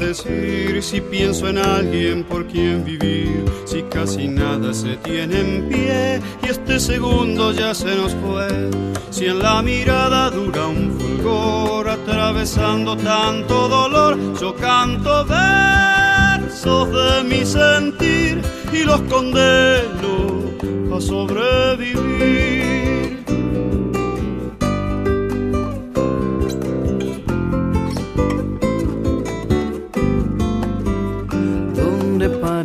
[0.03, 3.45] Decir si pienso en alguien por quien vivir?
[3.65, 8.71] Si casi nada se tiene en pie y este segundo ya se nos fue.
[9.11, 17.45] Si en la mirada dura un fulgor atravesando tanto dolor, yo canto versos de mi
[17.45, 20.17] sentir y los condeno
[20.95, 22.72] a sobrevivir.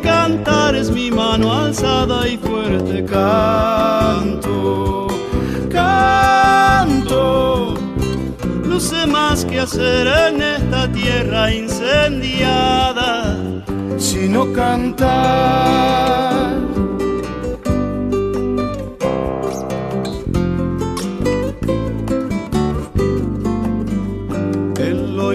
[0.00, 5.06] Cantar es mi mano alzada y fuerte canto,
[5.70, 7.74] canto.
[8.66, 13.38] No sé más que hacer en esta tierra incendiada,
[13.98, 16.34] sino cantar.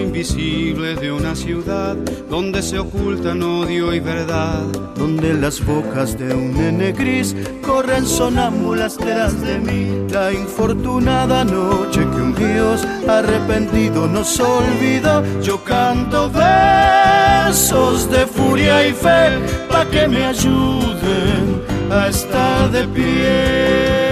[0.00, 1.96] invisible de una ciudad
[2.40, 4.62] donde se ocultan odio y verdad,
[4.96, 10.10] donde las bocas de un nene gris corren sonámbulas detrás de mí.
[10.10, 18.92] La infortunada noche que un Dios arrepentido nos olvidó, yo canto versos de furia y
[18.94, 19.38] fe
[19.68, 24.09] para que me ayuden a estar de pie.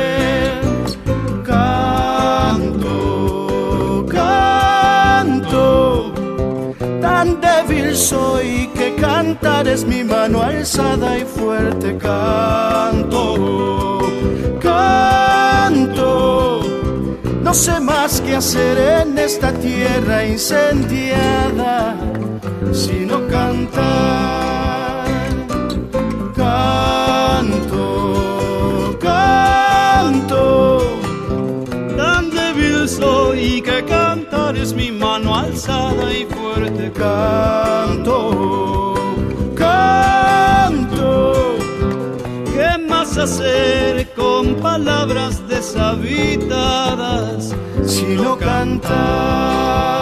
[7.99, 13.99] Soy que cantar es mi mano alzada y fuerte canto,
[14.61, 16.61] canto.
[17.43, 21.97] No sé más que hacer en esta tierra incendiada,
[22.73, 25.09] sino cantar,
[26.37, 27.85] canto,
[29.01, 30.79] canto.
[31.97, 34.93] Tan débil soy que cantar es mi
[35.67, 38.95] mano alzada y fuerte canto,
[39.57, 41.57] canto.
[42.53, 47.55] ¿Qué más hacer con palabras deshabitadas
[47.85, 49.98] sino cantar?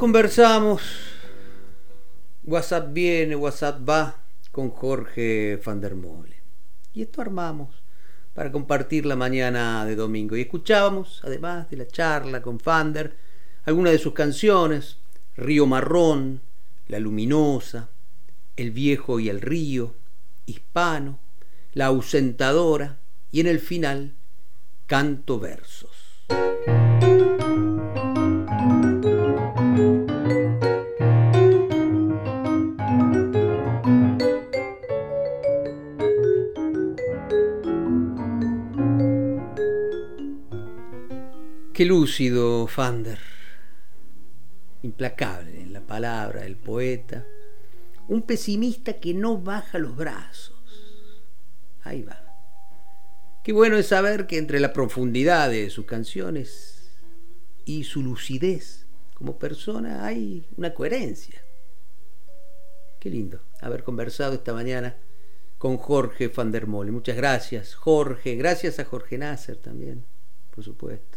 [0.00, 0.80] Conversamos.
[2.44, 4.16] WhatsApp viene, WhatsApp va
[4.50, 6.40] con Jorge van der Mole.
[6.94, 7.82] Y esto armamos
[8.32, 10.38] para compartir la mañana de domingo.
[10.38, 13.14] Y escuchábamos, además de la charla con Fander,
[13.64, 14.96] algunas de sus canciones,
[15.36, 16.40] Río Marrón,
[16.88, 17.90] La Luminosa,
[18.56, 19.96] El Viejo y el Río,
[20.46, 21.18] Hispano,
[21.74, 24.14] La Ausentadora y en el final,
[24.86, 26.24] Canto Versos.
[41.80, 43.18] Qué lúcido, Fander.
[44.82, 47.26] Implacable en la palabra del poeta.
[48.06, 50.60] Un pesimista que no baja los brazos.
[51.82, 52.22] Ahí va.
[53.42, 56.90] Qué bueno es saber que entre la profundidad de sus canciones
[57.64, 61.42] y su lucidez como persona hay una coherencia.
[62.98, 64.98] Qué lindo haber conversado esta mañana
[65.56, 66.90] con Jorge van der Mole.
[66.90, 68.36] Muchas gracias, Jorge.
[68.36, 70.04] Gracias a Jorge Nasser también,
[70.54, 71.09] por supuesto.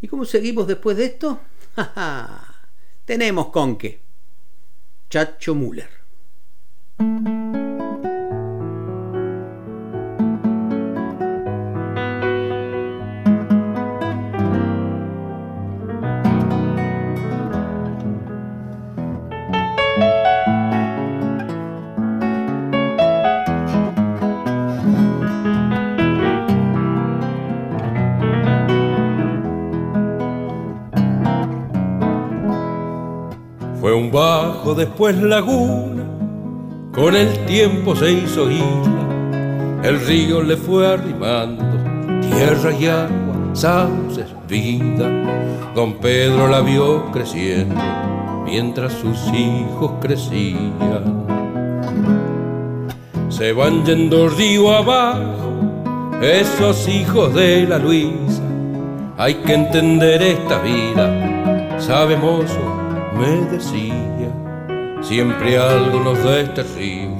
[0.00, 1.40] ¿Y cómo seguimos después de esto?
[3.04, 4.00] Tenemos con qué.
[5.10, 5.88] Chacho Müller.
[34.74, 36.04] Después laguna,
[36.94, 41.64] con el tiempo se hizo isla, el río le fue arrimando,
[42.20, 45.08] tierra y agua, sauces, vida.
[45.74, 47.80] Don Pedro la vio creciendo,
[48.44, 51.26] mientras sus hijos crecían.
[53.28, 58.42] Se van yendo río abajo, esos hijos de la Luisa.
[59.16, 62.44] Hay que entender esta vida, sabemos
[63.18, 64.17] me decía,
[65.00, 67.16] siempre algo nos da este río,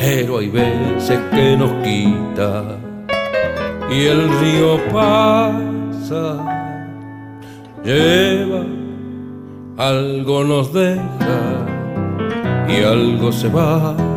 [0.00, 2.78] pero hay veces que nos quita
[3.90, 6.36] y el río pasa,
[7.82, 8.64] lleva,
[9.78, 11.66] algo nos deja
[12.68, 14.07] y algo se va.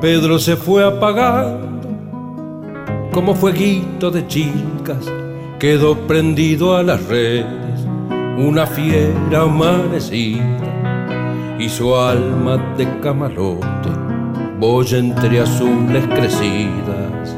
[0.00, 1.88] Pedro se fue apagando
[3.12, 5.10] como fueguito de chicas,
[5.58, 7.46] quedó prendido a las redes,
[8.36, 10.44] una fiera amanecida
[11.58, 13.88] y su alma de camalote,
[14.60, 17.36] boya entre azules crecidas.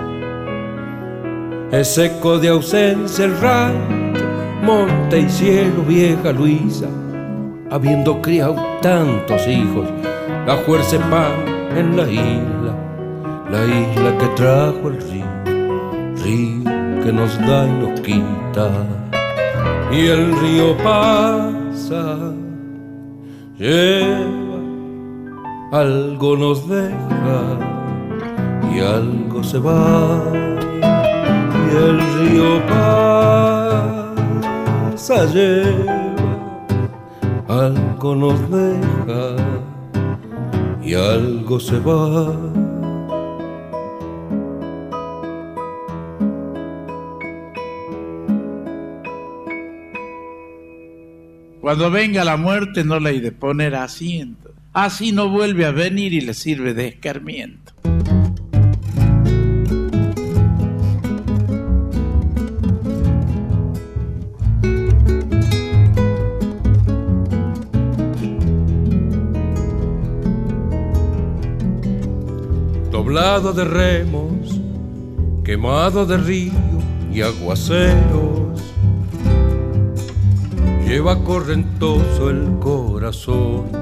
[1.71, 4.25] Es eco de ausencia el rancho,
[4.63, 6.89] monte y cielo, vieja Luisa,
[7.71, 9.89] habiendo criado tantos hijos,
[10.47, 12.75] la fuerza pan en la isla,
[13.51, 15.27] la isla que trajo el río,
[16.25, 16.65] río
[17.03, 18.71] que nos da y nos quita.
[19.91, 22.33] Y el río pasa,
[23.59, 24.59] lleva,
[25.73, 27.59] algo nos deja
[28.73, 30.23] y algo se va.
[31.65, 32.61] Y el río
[34.97, 35.97] pasa, lleva,
[37.49, 39.37] algo nos deja
[40.89, 42.35] y algo se va.
[51.61, 54.55] Cuando venga la muerte no le hay de poner asiento.
[54.73, 57.75] Así no vuelve a venir y le sirve de escarmiento.
[73.19, 74.61] De remos,
[75.45, 76.53] quemado de río
[77.13, 78.63] y aguaceros.
[80.87, 83.73] Lleva correntoso el corazón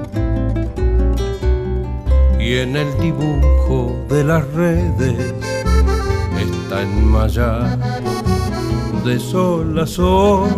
[2.39, 5.35] y en el dibujo de las redes
[6.41, 7.77] está enmayado
[9.05, 10.49] de sol a sol.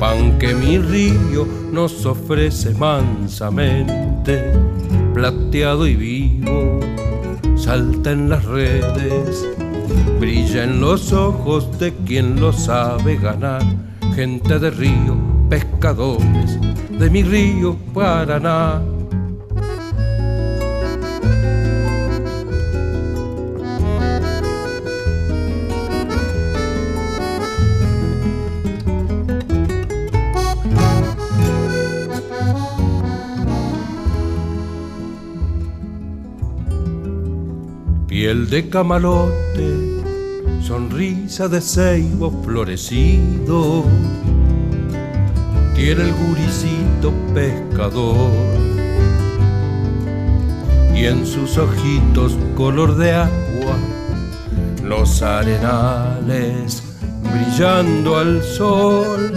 [0.00, 4.74] Pan que mi río nos ofrece mansamente
[5.14, 6.80] plateado y vivo,
[7.56, 9.48] salta en las redes,
[10.18, 13.62] brilla en los ojos de quien lo sabe ganar,
[14.16, 15.16] gente de río,
[15.48, 16.58] pescadores,
[16.90, 18.82] de mi río Paraná
[38.24, 40.00] piel de camalote,
[40.62, 43.84] sonrisa de ceibo florecido,
[45.74, 48.30] tiene el guricito pescador
[50.96, 53.76] y en sus ojitos color de agua
[54.82, 56.82] los arenales
[57.30, 59.34] brillando al sol.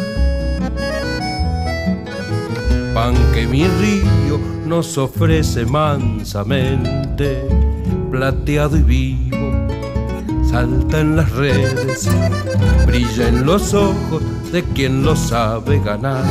[2.94, 7.67] Pan que mi río nos ofrece mansamente,
[8.12, 9.68] plateado y vivo,
[10.50, 12.10] salta en las redes,
[12.86, 16.24] brilla en los ojos de quien lo sabe ganar,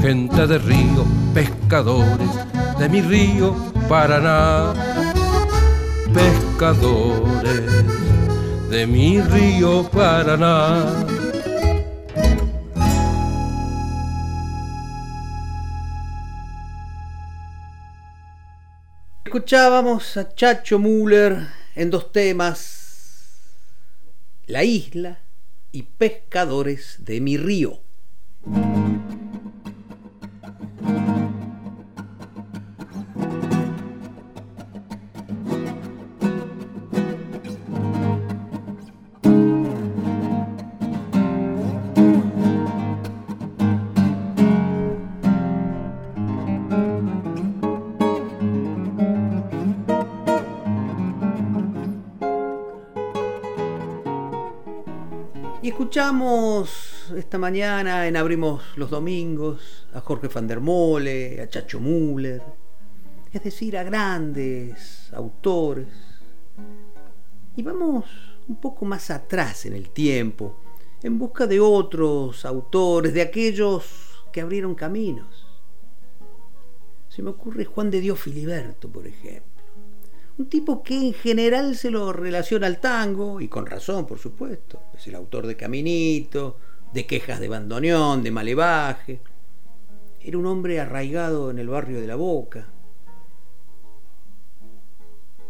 [0.00, 1.04] gente de río,
[1.34, 2.28] pescadores
[2.78, 3.54] de mi río
[3.88, 4.72] Paraná,
[6.12, 7.62] pescadores
[8.70, 11.11] de mi río Paraná.
[19.42, 23.40] Escuchábamos a Chacho Müller en dos temas,
[24.46, 25.18] La isla
[25.72, 27.80] y Pescadores de mi río.
[57.16, 62.42] Esta mañana en Abrimos los Domingos a Jorge van der Mole, a Chacho Müller,
[63.32, 65.88] es decir, a grandes autores.
[67.56, 68.04] Y vamos
[68.46, 70.56] un poco más atrás en el tiempo,
[71.02, 73.84] en busca de otros autores, de aquellos
[74.30, 75.46] que abrieron caminos.
[77.08, 79.51] Se me ocurre Juan de Dios Filiberto, por ejemplo.
[80.42, 84.82] Un tipo que en general se lo relaciona al tango, y con razón, por supuesto.
[84.92, 86.56] Es el autor de Caminito,
[86.92, 89.20] de Quejas de Bandoneón, de Malevaje.
[90.20, 92.66] Era un hombre arraigado en el barrio de La Boca.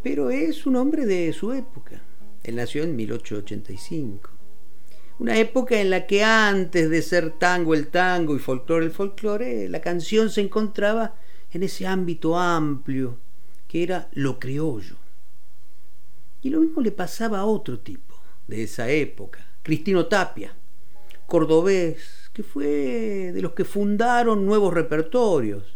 [0.02, 2.02] Pero es un hombre de su época.
[2.44, 4.28] Él nació en 1885.
[5.20, 9.70] Una época en la que antes de ser tango el tango y folclore el folclore,
[9.70, 11.14] la canción se encontraba
[11.50, 13.16] en ese ámbito amplio
[13.72, 14.96] que era lo criollo.
[16.42, 18.14] Y lo mismo le pasaba a otro tipo
[18.46, 20.54] de esa época, Cristino Tapia,
[21.26, 25.74] cordobés, que fue de los que fundaron nuevos repertorios.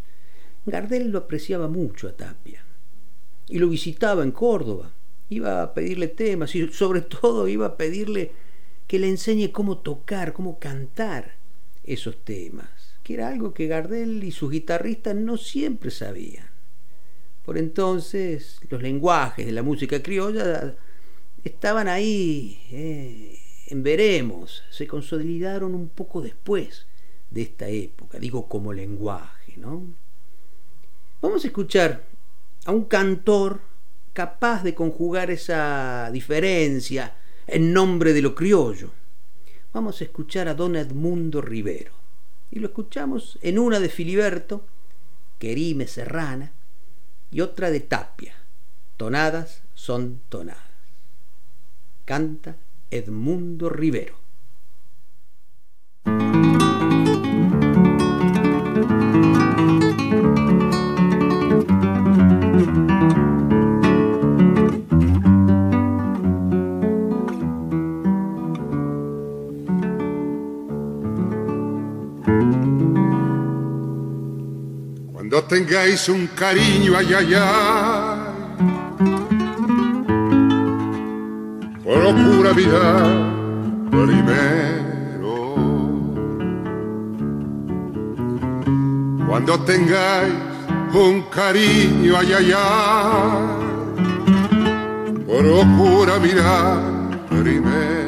[0.67, 2.63] Gardel lo apreciaba mucho a Tapia
[3.49, 4.93] y lo visitaba en Córdoba.
[5.31, 8.33] Iba a pedirle temas y sobre todo iba a pedirle
[8.87, 11.37] que le enseñe cómo tocar, cómo cantar
[11.83, 12.69] esos temas,
[13.03, 16.56] que era algo que Gardel y sus guitarristas no siempre sabían.
[17.47, 20.75] Por entonces los lenguajes de la música criolla
[21.45, 23.39] estaban ahí eh,
[23.69, 26.87] en veremos, se consolidaron un poco después
[27.31, 29.85] de esta época, digo como lenguaje, ¿no?
[31.23, 32.03] Vamos a escuchar
[32.65, 33.61] a un cantor
[34.13, 37.15] capaz de conjugar esa diferencia
[37.47, 38.91] en nombre de lo criollo.
[39.73, 41.93] Vamos a escuchar a don Edmundo Rivero.
[42.51, 44.65] Y lo escuchamos en una de Filiberto,
[45.39, 46.53] Querime Serrana,
[47.31, 48.35] y otra de Tapia.
[48.97, 50.63] Tonadas son tonadas.
[52.05, 52.57] Canta
[52.91, 54.17] Edmundo Rivero.
[75.37, 78.21] Cuando tengáis un cariño ay, ay, ay,
[81.85, 83.05] procura mirar
[83.91, 85.35] primero.
[89.29, 90.33] Cuando tengáis
[90.95, 93.43] un cariño ay, ay, ay,
[95.27, 96.81] procura mirar
[97.29, 98.06] primero.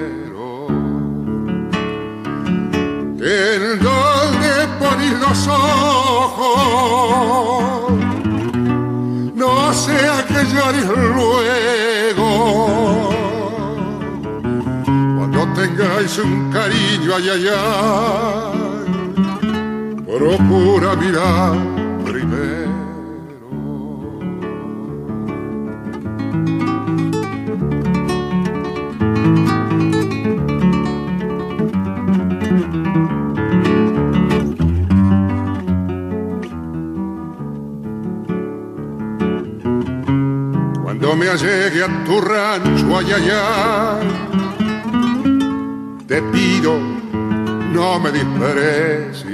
[3.21, 6.55] En donde ponéis los ojos,
[9.35, 12.29] no sea que llores luego.
[15.17, 18.87] Cuando tengáis un cariño, ay, ay, ay,
[20.07, 21.57] procura mirar
[22.05, 22.68] primero.
[41.29, 44.09] Cuando me allegue a tu rancho, ay, ay,
[46.07, 46.79] te pido
[47.71, 49.27] no me desprecies.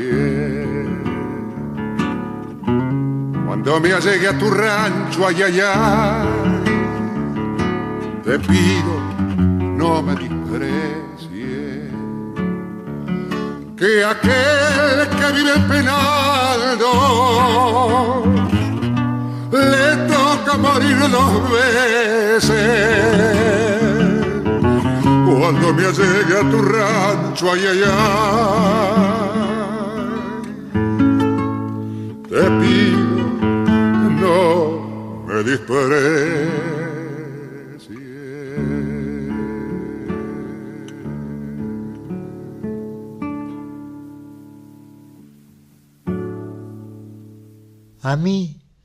[3.47, 6.27] Cuando me allegue a tu rancho, ay, ay,
[8.25, 9.01] te pido
[9.79, 11.93] no me desprecies.
[13.77, 16.91] Que aquel que vive penado
[19.55, 22.55] le toca morir dos veces
[25.25, 28.45] cuando me allegue a tu rancho, ay, ay.
[32.29, 33.17] Te pido,
[34.21, 34.37] no
[35.27, 36.75] me dispares.
[48.03, 48.64] A mí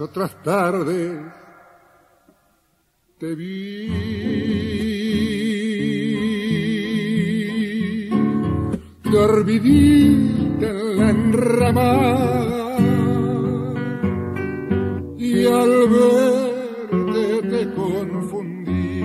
[0.00, 1.20] Otras tardes
[3.18, 3.88] te vi.
[9.10, 12.76] Dormidita en la enramada
[15.16, 19.02] y al verte te confundí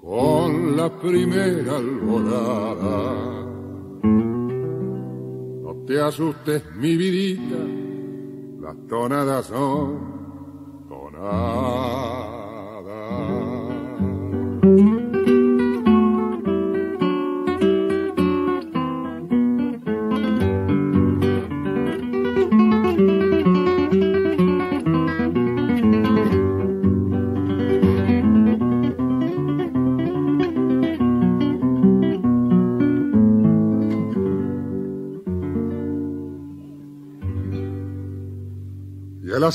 [0.00, 2.96] con la primera alborada.
[5.62, 7.07] No te asustes, mi vidita
[8.88, 10.17] tonadas son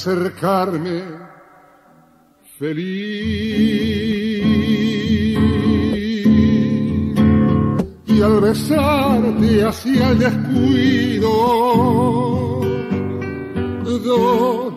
[0.03, 1.01] acercarme
[2.59, 4.43] feliz.
[8.05, 11.29] Y al besarte hacia el descuido
[14.03, 14.73] dos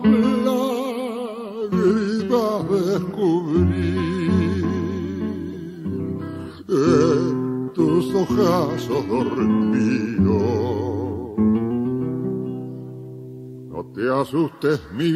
[0.47, 3.97] lágrimas descubrí.
[6.69, 10.67] En tus ojazos dormidos
[13.97, 15.11] te asustes, mi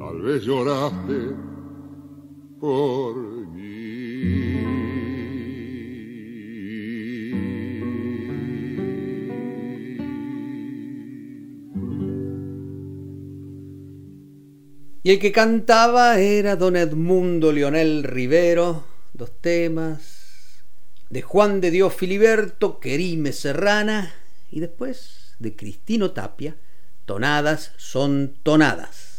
[0.00, 1.36] tal vez lloraste
[2.58, 3.16] por
[3.48, 3.60] mí.
[15.02, 20.64] Y el que cantaba era don Edmundo Leonel Rivero, dos temas,
[21.10, 24.14] de Juan de Dios Filiberto, Querime Serrana,
[24.50, 26.56] y después de Cristino Tapia,
[27.04, 29.09] tonadas son tonadas.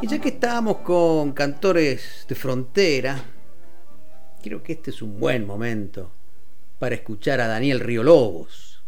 [0.00, 3.22] Y ya que estamos con cantores de frontera,
[4.42, 6.10] creo que este es un buen momento
[6.78, 8.82] para escuchar a Daniel Río Lobos,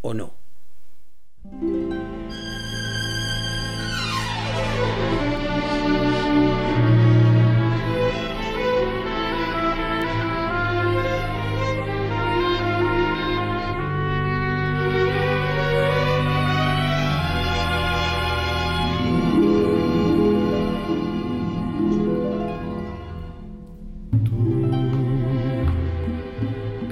[0.00, 0.34] ¿o no?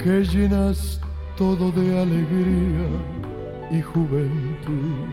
[0.05, 1.01] Que llenas
[1.35, 2.89] todo de alegría
[3.71, 5.07] y juventud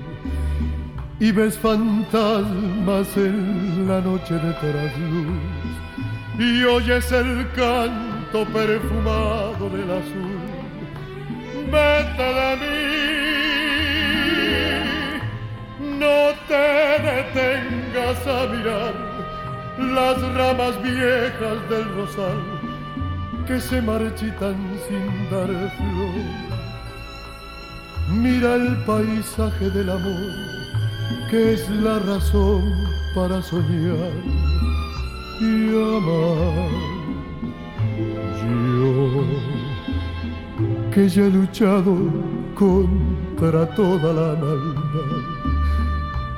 [1.18, 4.52] y ves fantasmas en la noche de
[5.08, 5.72] luz
[6.38, 10.40] y oyes el canto perfumado del azul.
[11.72, 12.76] Vete de mí,
[16.02, 16.66] no te
[17.08, 18.94] detengas a mirar
[19.78, 22.61] las ramas viejas del rosal
[23.46, 24.56] que se marchitan
[24.86, 26.14] sin dar flor.
[28.10, 30.32] Mira el paisaje del amor,
[31.30, 32.62] que es la razón
[33.14, 34.12] para soñar
[35.40, 36.92] y amar.
[40.92, 41.96] que ya he luchado
[42.54, 45.22] contra toda la maldad.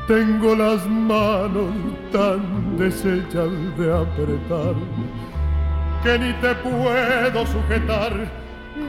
[0.07, 1.73] Tengo las manos
[2.13, 4.75] tan deshechas de apretar
[6.05, 8.13] que ni te puedo sujetar.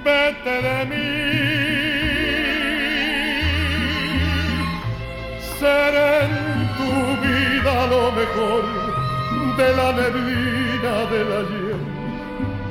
[0.03, 1.07] Vete de mí.
[5.57, 6.33] Seré en
[6.77, 6.91] tu
[7.25, 8.63] vida lo mejor
[9.59, 11.79] de la neblina del ayer.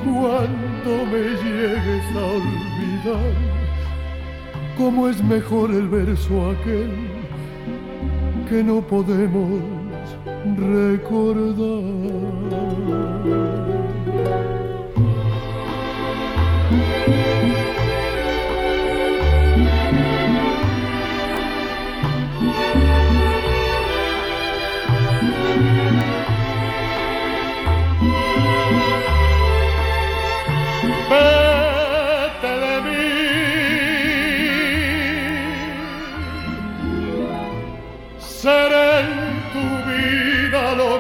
[0.05, 3.35] Cuando me llegues a olvidar,
[4.77, 6.93] cómo es mejor el verso aquel
[8.51, 9.63] que no podemos
[10.59, 11.85] recordar.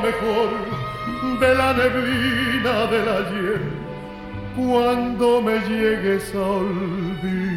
[0.07, 0.51] Mejor
[1.41, 3.61] de la neblina del ayer
[4.57, 7.55] cuando me llegues a olvidar.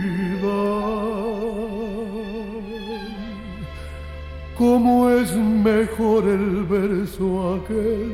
[4.58, 7.26] Cómo es mejor el verso
[7.56, 8.12] aquel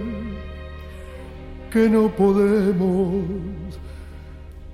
[1.72, 3.24] que no podemos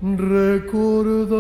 [0.02, 1.40] recordar.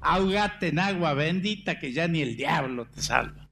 [0.00, 3.49] Ahogate en agua bendita que ya ni el diablo te salva.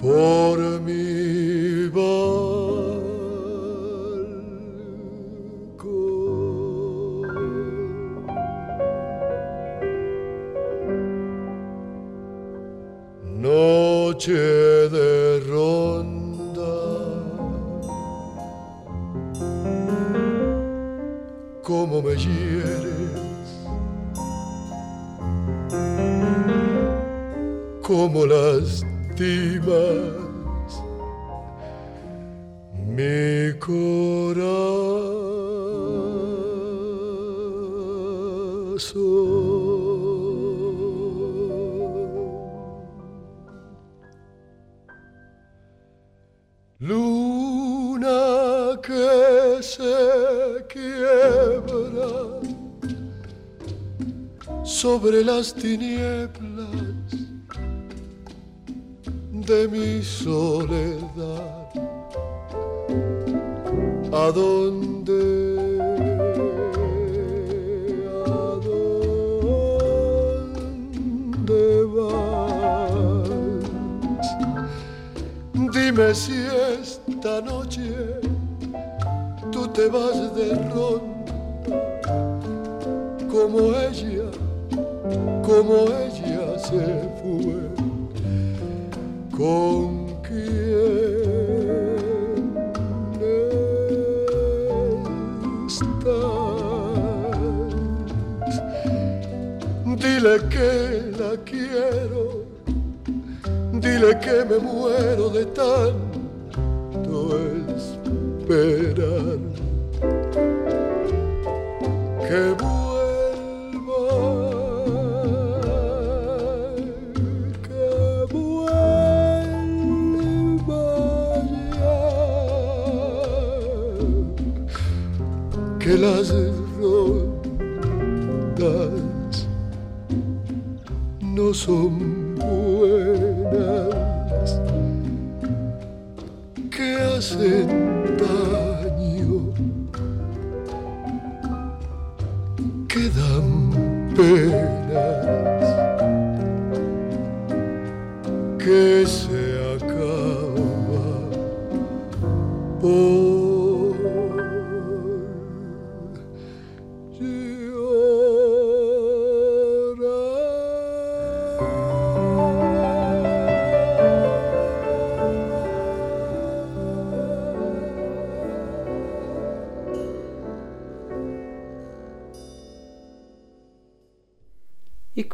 [0.00, 1.03] Por mi
[55.42, 55.93] sobre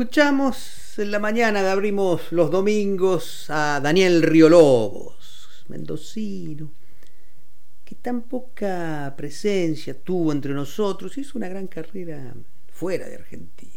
[0.01, 6.73] Escuchamos en la mañana, abrimos los domingos a Daniel Riolobos, mendocino,
[7.85, 12.35] que tan poca presencia tuvo entre nosotros, hizo una gran carrera
[12.73, 13.75] fuera de Argentina.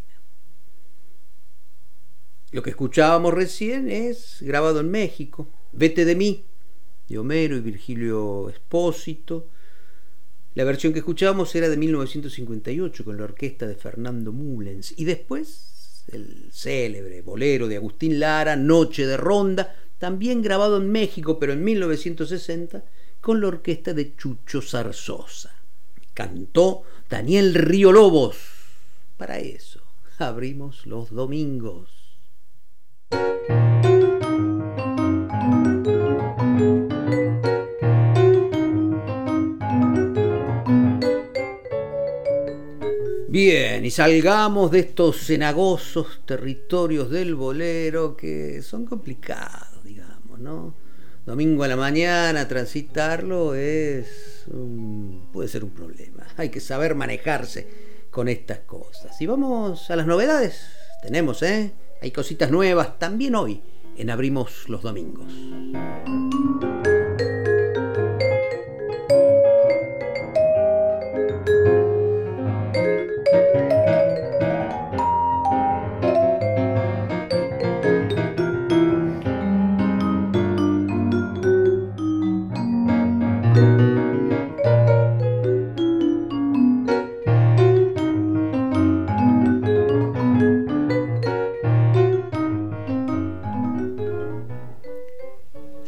[2.51, 6.45] Lo que escuchábamos recién es grabado en México, Vete de mí,
[7.09, 9.49] de Homero y Virgilio Espósito.
[10.55, 15.73] La versión que escuchábamos era de 1958 con la orquesta de Fernando Mullens y después
[16.07, 21.63] el célebre bolero de Agustín Lara, Noche de Ronda, también grabado en México, pero en
[21.63, 22.83] 1960,
[23.21, 25.55] con la orquesta de Chucho Zarzosa.
[26.13, 28.37] Cantó Daniel Río Lobos.
[29.17, 29.81] Para eso
[30.17, 31.89] abrimos los domingos.
[43.33, 50.75] Bien, y salgamos de estos cenagosos territorios del bolero que son complicados, digamos, ¿no?
[51.25, 54.45] Domingo a la mañana transitarlo es
[55.31, 56.27] puede ser un problema.
[56.37, 57.67] Hay que saber manejarse
[58.11, 59.19] con estas cosas.
[59.19, 60.67] Y vamos a las novedades.
[61.01, 61.73] Tenemos, ¿eh?
[62.03, 63.63] Hay cositas nuevas también hoy
[63.97, 65.33] en Abrimos los Domingos.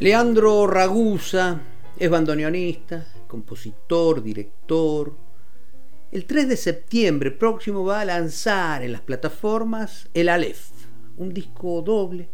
[0.06, 1.60] Leandro Ragusa
[1.98, 5.12] es bandoneonista, compositor, director.
[6.12, 10.70] El 3 de septiembre próximo va a lanzar en las plataformas El Aleph,
[11.18, 12.30] un disco doble.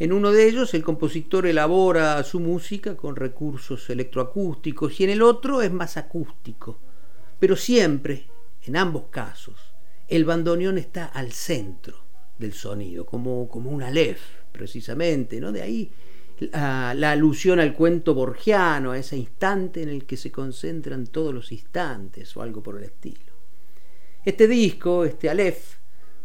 [0.00, 5.22] En uno de ellos el compositor elabora su música con recursos electroacústicos y en el
[5.22, 6.80] otro es más acústico.
[7.38, 8.26] Pero siempre,
[8.62, 9.60] en ambos casos,
[10.08, 12.02] el bandoneón está al centro
[12.36, 15.52] del sonido, como, como un Aleph, precisamente, ¿no?
[15.52, 15.92] De ahí
[16.40, 21.52] la, alusión al cuento borgiano, a ese instante en el que se concentran todos los
[21.52, 23.32] instantes o algo por el estilo.
[24.24, 25.78] Este disco, este Aleph,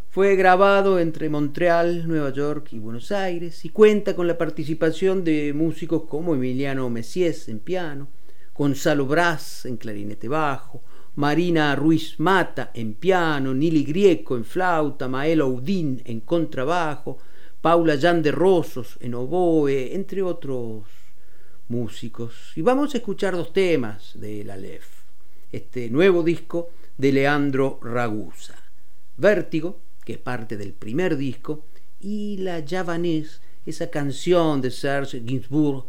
[0.10, 5.54] fue grabado entre Montreal, Nueva York y Buenos Aires y cuenta con la participación de
[5.54, 8.10] músicos como Emiliano Messies en piano,
[8.54, 10.84] Gonzalo Brás en clarinete bajo,
[11.16, 17.18] Marina Ruiz Mata en piano, Nili Grieco en flauta, Mael Oudin en contrabajo,
[17.64, 20.84] Paula Jan de Rosos en oboe, entre otros
[21.70, 22.52] músicos.
[22.58, 24.58] Y vamos a escuchar dos temas de la
[25.50, 28.56] este nuevo disco de Leandro Ragusa.
[29.16, 31.64] Vértigo, que es parte del primer disco,
[32.02, 35.86] y La Javanese, esa canción de Serge Gainsbourg,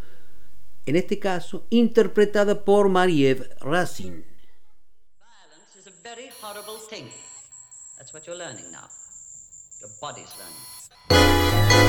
[0.87, 4.23] en este caso interpretada por Marie Racine.
[5.19, 7.11] Violence is a very horrible thing.
[7.99, 8.87] That's what you're learning now.
[9.81, 10.64] Your body's learning.
[10.91, 11.84] No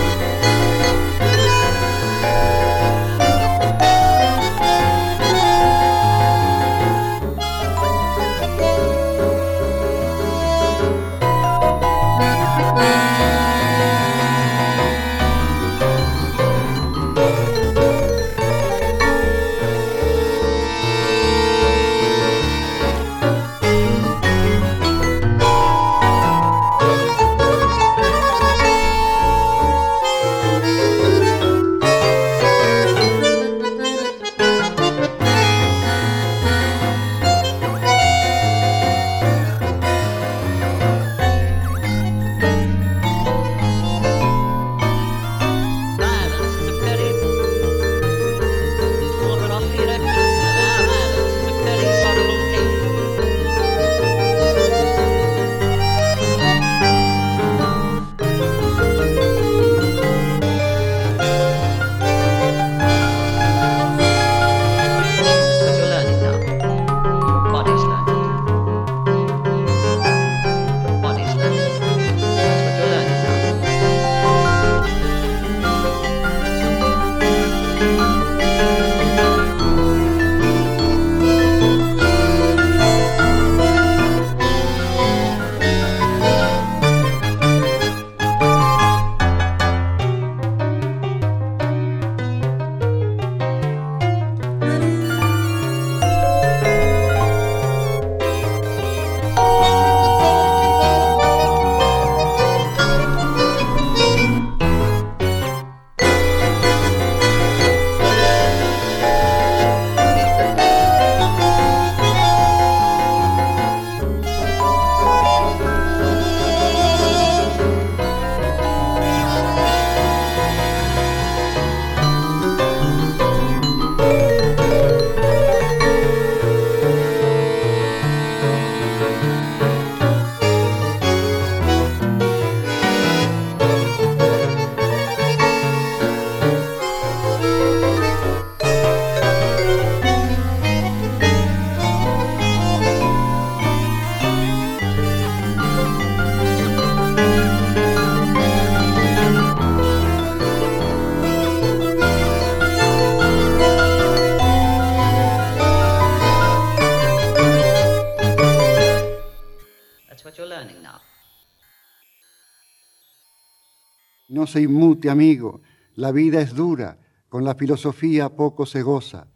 [164.56, 165.60] se inmute, amigo.
[165.95, 169.27] La vida es dura, con la filosofía poco se goza.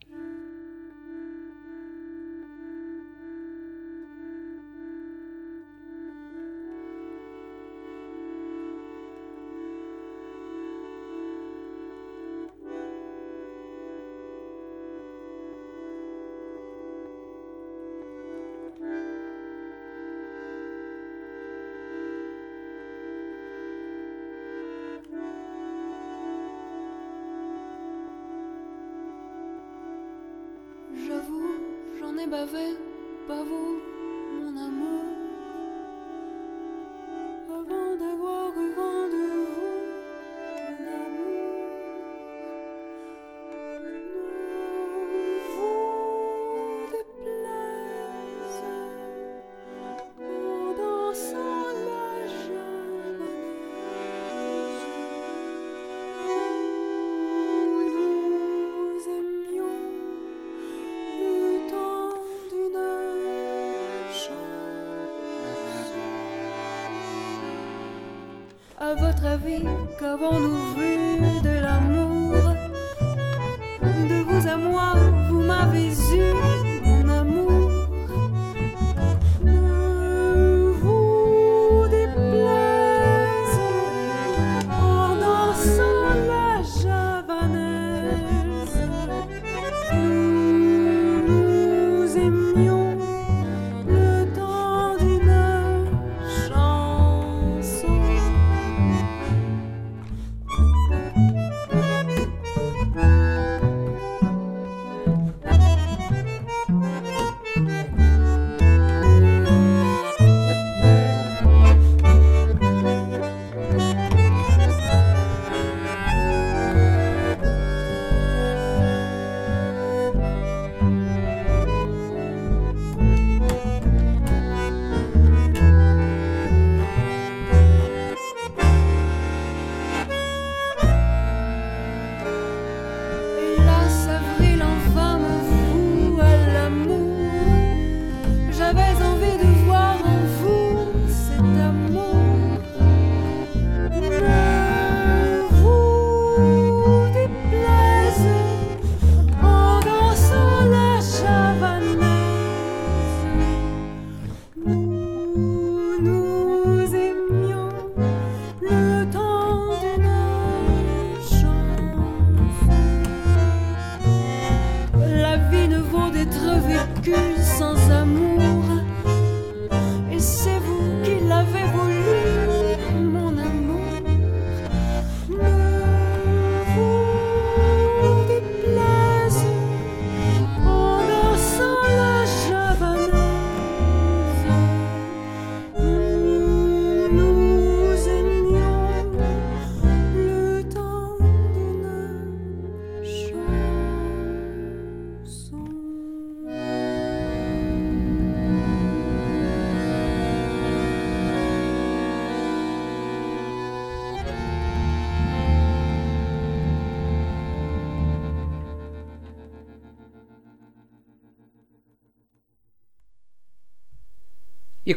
[69.99, 71.58] Qu'avons-nous vu de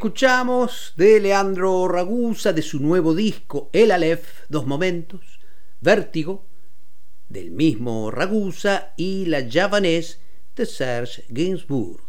[0.03, 5.39] escuchamos de Leandro Ragusa, de su nuevo disco El Aleph, Dos Momentos,
[5.81, 6.45] Vértigo,
[7.29, 10.19] del mismo Ragusa, y La Javanese
[10.57, 12.03] de Serge Gainsbourg.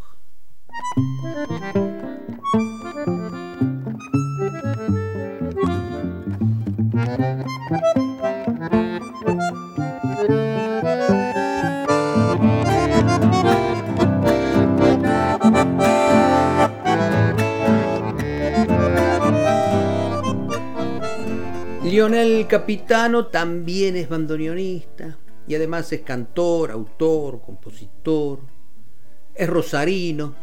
[21.94, 25.16] Lionel Capitano también es bandoneonista
[25.46, 28.40] y además es cantor, autor, compositor,
[29.32, 30.34] es rosarino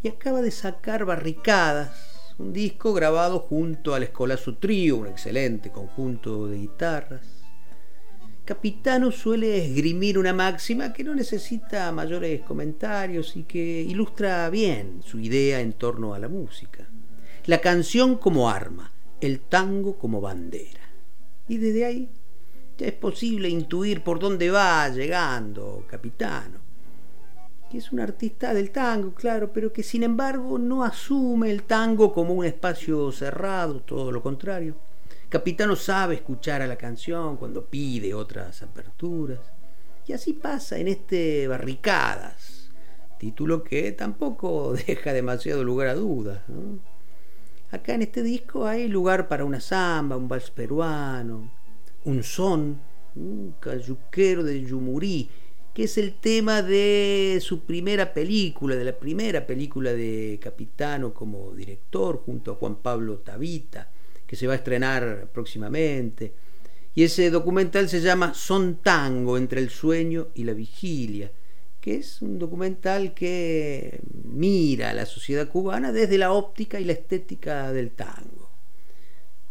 [0.00, 6.46] y acaba de sacar Barricadas, un disco grabado junto al Escolazo Trío, un excelente conjunto
[6.46, 7.26] de guitarras.
[8.44, 15.18] Capitano suele esgrimir una máxima que no necesita mayores comentarios y que ilustra bien su
[15.18, 16.86] idea en torno a la música.
[17.46, 20.80] La canción como arma, el tango como bandera.
[21.48, 22.10] Y desde ahí
[22.78, 26.58] ya es posible intuir por dónde va llegando Capitano,
[27.70, 32.12] que es un artista del tango, claro, pero que sin embargo no asume el tango
[32.12, 34.76] como un espacio cerrado, todo lo contrario.
[35.28, 39.40] Capitano sabe escuchar a la canción cuando pide otras aperturas.
[40.06, 42.70] Y así pasa en este Barricadas,
[43.18, 46.42] título que tampoco deja demasiado lugar a dudas.
[47.70, 51.50] Acá en este disco hay lugar para una samba, un vals peruano,
[52.04, 52.80] un son,
[53.16, 55.28] un cayuquero de Yumurí,
[55.74, 61.52] que es el tema de su primera película, de la primera película de Capitano como
[61.52, 63.90] director, junto a Juan Pablo Tavita,
[64.26, 66.32] que se va a estrenar próximamente.
[66.94, 71.32] Y ese documental se llama Son Tango entre el sueño y la vigilia,
[71.86, 76.94] que es un documental que mira a la sociedad cubana desde la óptica y la
[76.94, 78.50] estética del tango.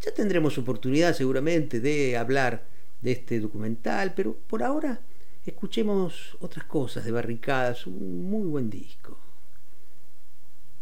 [0.02, 2.66] Ya tendremos oportunidad seguramente de hablar
[2.99, 4.99] de este documental, pero por ahora
[5.45, 9.18] escuchemos otras cosas de Barricadas, un muy buen disco.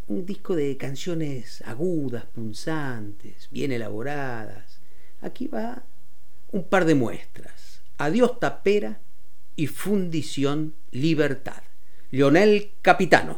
[0.08, 4.80] Un disco de canciones agudas, punzantes, bien elaboradas.
[5.22, 5.84] Aquí va
[6.52, 7.84] un par de muestras.
[8.00, 9.00] Adiós Tapera
[9.56, 11.64] y Fundición Libertad.
[12.12, 13.38] Lionel Capitano.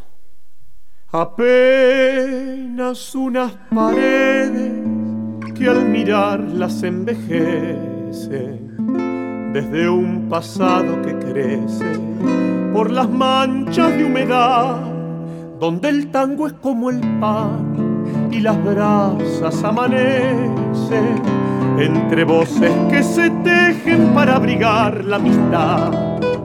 [1.12, 4.84] Apenas unas paredes
[5.56, 8.76] que al mirarlas envejecen
[9.54, 11.98] desde un pasado que crece
[12.74, 14.82] por las manchas de humedad,
[15.60, 21.45] donde el tango es como el pan y las brasas amanecen
[21.78, 25.92] entre voces que se tejen para abrigar la amistad.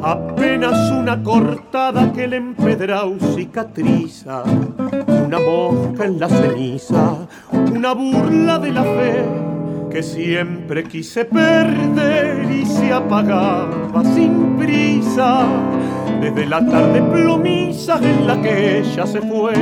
[0.03, 4.43] Apenas una cortada que el empedrado cicatriza,
[5.27, 7.17] una mosca en la ceniza,
[7.53, 9.25] una burla de la fe
[9.91, 15.45] que siempre quise perder y se apagaba sin prisa
[16.21, 19.55] desde la tarde plomiza en la que ella se fue.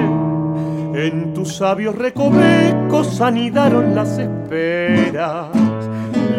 [0.99, 5.47] En tus sabios recovecos anidaron las esperas,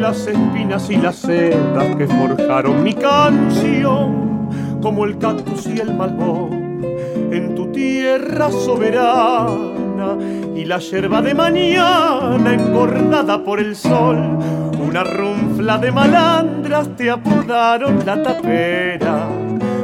[0.02, 4.50] las espinas y las sedas que forjaron mi canción,
[4.82, 6.84] como el cactus y el malvón
[7.32, 10.18] en tu tierra soberana
[10.54, 14.40] y la yerba de mañana engordada por el sol.
[14.86, 19.26] Una runfla de malandras te apodaron la tapera,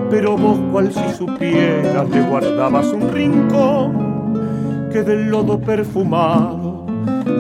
[0.10, 4.15] pero vos cual si supieras le guardabas un rincón
[5.04, 6.86] del lodo perfumado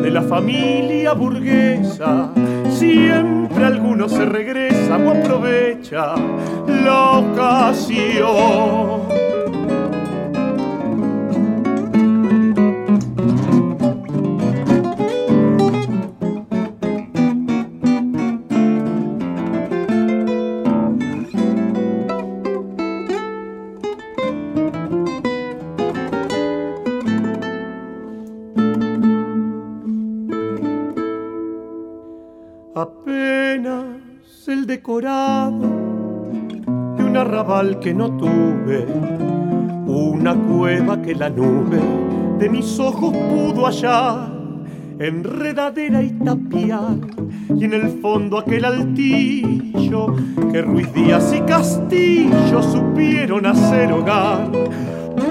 [0.01, 2.31] de la familia burguesa
[2.69, 6.15] siempre alguno se regresa o aprovecha
[6.67, 9.03] la ocasión.
[34.77, 35.61] De
[37.03, 38.85] un arrabal que no tuve,
[39.85, 41.79] una cueva que la nube
[42.39, 44.29] de mis ojos pudo hallar,
[44.99, 46.99] enredadera y tapial,
[47.55, 50.13] y en el fondo aquel altillo
[50.51, 54.51] que Ruiz Díaz y Castillo supieron hacer hogar.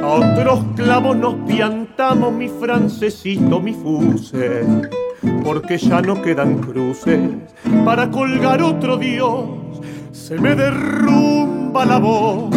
[0.03, 4.63] A otros clavos nos piantamos mi francesito, mi fuse,
[5.43, 7.21] porque ya no quedan cruces
[7.85, 9.49] para colgar otro Dios.
[10.13, 12.55] Se me derrumba la voz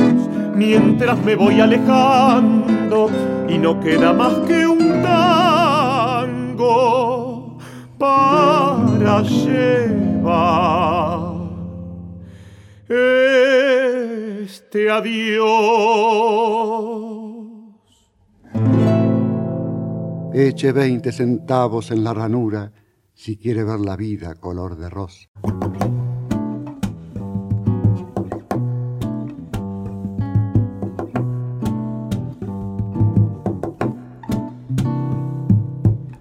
[0.56, 3.10] mientras me voy alejando
[3.48, 6.38] y no queda más que un tango
[7.98, 11.38] para llevar
[12.89, 17.06] este adiós.
[20.39, 22.72] Eche 20 centavos en la ranura
[23.11, 25.27] si quiere ver la vida color de rosa.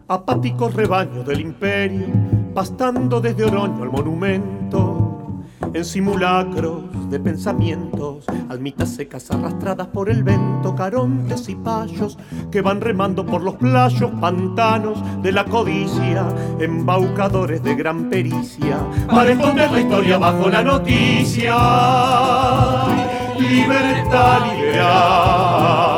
[0.09, 2.07] Apáticos rebaños del imperio,
[2.55, 4.86] pastando desde Oroño al monumento,
[5.73, 12.19] en simulacros de pensamientos, almitas secas arrastradas por el vento, carontes y payos
[12.51, 16.27] que van remando por los playos pantanos de la codicia,
[16.59, 21.57] embaucadores de gran pericia, para esconder la historia bajo la noticia.
[23.39, 25.96] Libertad liberal,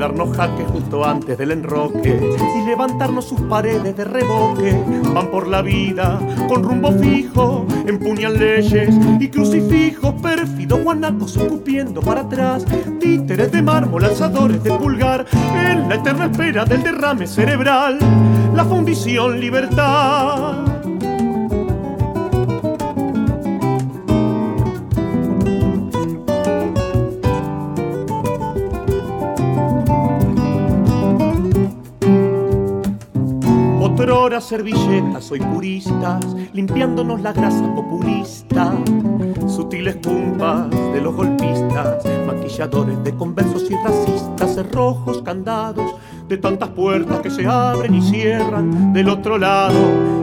[0.00, 2.18] darnos jaque justo antes del enroque
[2.56, 4.82] y levantarnos sus paredes de reboque.
[5.14, 6.18] Van por la vida
[6.48, 12.64] con rumbo fijo, empuñan leyes y crucifijos pérfidos guanacos escupiendo para atrás,
[12.98, 17.98] títeres de mármol, alzadores de pulgar, en la eterna espera del derrame cerebral,
[18.54, 20.69] la fundición libertad.
[34.00, 36.24] Otrora servilletas, soy puristas,
[36.54, 38.72] limpiándonos la grasa populista.
[39.46, 45.96] Sutiles cumpas de los golpistas, maquilladores de conversos y racistas, cerrojos, candados
[46.26, 49.78] de tantas puertas que se abren y cierran del otro lado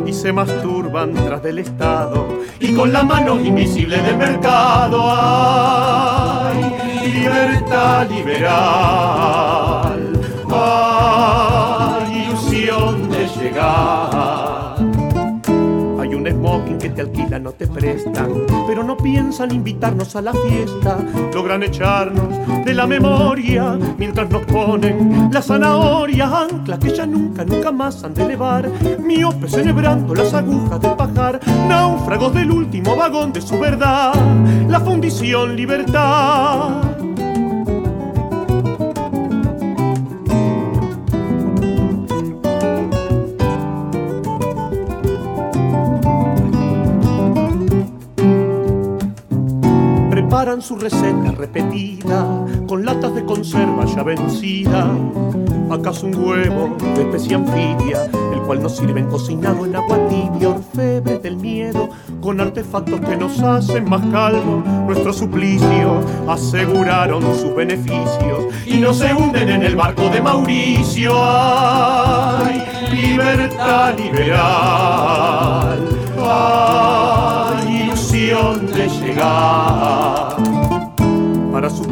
[0.08, 2.26] y se masturban tras del Estado
[2.60, 5.04] y con la mano invisible del mercado.
[5.06, 6.64] ¡Ay!
[7.14, 9.87] Libertad liberal.
[16.00, 20.32] Hay un smoking que te alquila, no te prestan, pero no piensan invitarnos a la
[20.32, 21.00] fiesta.
[21.34, 22.28] Logran echarnos
[22.66, 28.14] de la memoria mientras nos ponen la zanahoria, anclas que ya nunca, nunca más han
[28.14, 28.70] de elevar.
[29.00, 34.14] Miopes celebrando las agujas del pajar, náufragos del último vagón de su verdad,
[34.68, 36.97] la fundición libertad.
[50.38, 52.24] Preparan su receta repetida
[52.68, 54.88] con latas de conserva ya vencida.
[55.72, 61.18] ¿Acaso un huevo de especie anfibia, el cual nos sirven cocinado en agua tibia, orfebre
[61.18, 61.90] del miedo,
[62.22, 64.64] con artefactos que nos hacen más calmos?
[64.86, 71.14] Nuestro suplicio aseguraron sus beneficios y no se hunden en el barco de Mauricio.
[71.16, 75.80] ¡Ay, libertad liberal!
[76.20, 79.97] ¡Ay, ilusión de llegar!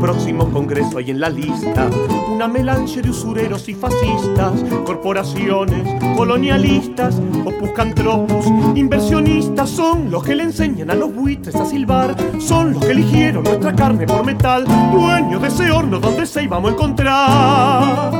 [0.05, 1.89] Próximo congreso hay en la lista
[2.29, 5.81] una melange de usureros y fascistas, corporaciones
[6.15, 8.45] colonialistas, opuscantropos,
[8.75, 13.45] inversionistas, son los que le enseñan a los buitres a silbar, son los que eligieron
[13.45, 18.13] nuestra carne por metal, dueños de ese horno donde se íbamos a encontrar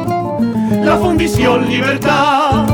[0.83, 2.65] la fundición libertad.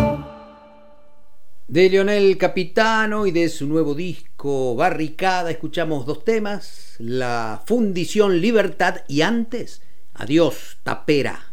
[1.67, 9.01] De Leonel Capitano y de su nuevo disco Barricada escuchamos dos temas, La Fundición Libertad
[9.07, 9.83] y antes,
[10.15, 11.45] Adiós Tapera.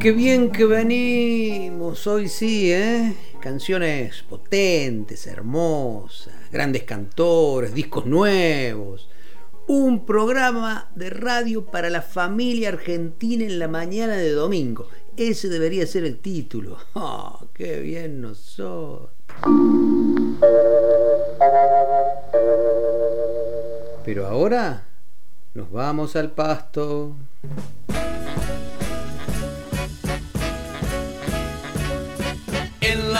[0.00, 3.14] Qué bien que venimos hoy sí, ¿eh?
[3.38, 9.10] Canciones potentes, hermosas, grandes cantores, discos nuevos.
[9.66, 14.88] Un programa de radio para la familia argentina en la mañana de domingo.
[15.18, 16.78] Ese debería ser el título.
[16.94, 19.10] ¡Oh, qué bien nosotros!
[24.06, 24.84] Pero ahora
[25.52, 27.16] nos vamos al pasto.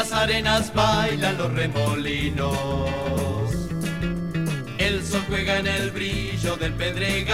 [0.00, 2.58] Las arenas bailan los remolinos.
[4.78, 7.30] El sol juega en el brillo del pedregal.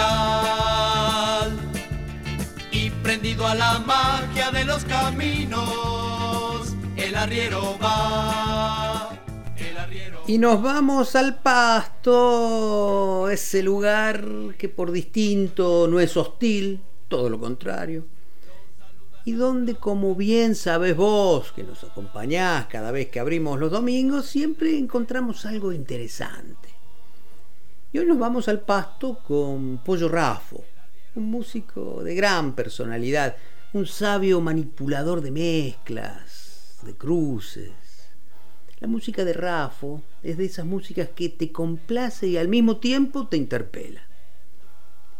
[2.69, 5.63] Y prendido a la magia de los caminos,
[6.97, 9.13] el arriero va.
[10.27, 14.25] Y nos vamos al pasto, ese lugar
[14.57, 18.16] que por distinto no es hostil, todo lo contrario.
[19.27, 24.25] Y donde, como bien sabes vos, que nos acompañás cada vez que abrimos los domingos,
[24.25, 26.69] siempre encontramos algo interesante.
[27.91, 30.63] Y hoy nos vamos al pasto con Pollo Rafo,
[31.15, 33.35] un músico de gran personalidad,
[33.73, 37.73] un sabio manipulador de mezclas, de cruces.
[38.79, 43.27] La música de Rafo es de esas músicas que te complace y al mismo tiempo
[43.27, 44.03] te interpela.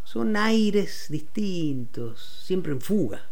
[0.06, 3.32] Son aires distintos, siempre en fuga,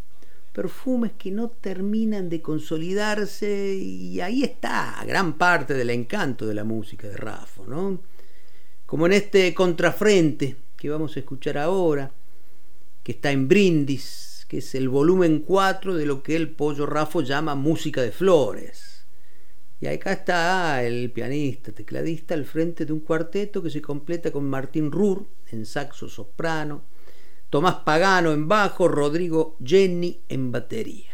[0.56, 6.64] perfumes que no terminan de consolidarse y ahí está gran parte del encanto de la
[6.64, 8.00] música de Rafo, ¿no?
[8.86, 12.10] Como en este contrafrente que vamos a escuchar ahora,
[13.04, 17.22] que está en Brindis, que es el volumen 4 de lo que el Pollo Rafo
[17.22, 19.06] llama música de flores.
[19.82, 24.50] Y acá está el pianista, tecladista, al frente de un cuarteto que se completa con
[24.50, 26.84] Martín Rur en saxo soprano,
[27.50, 31.12] Tomás Pagano en bajo, Rodrigo Jenny en batería.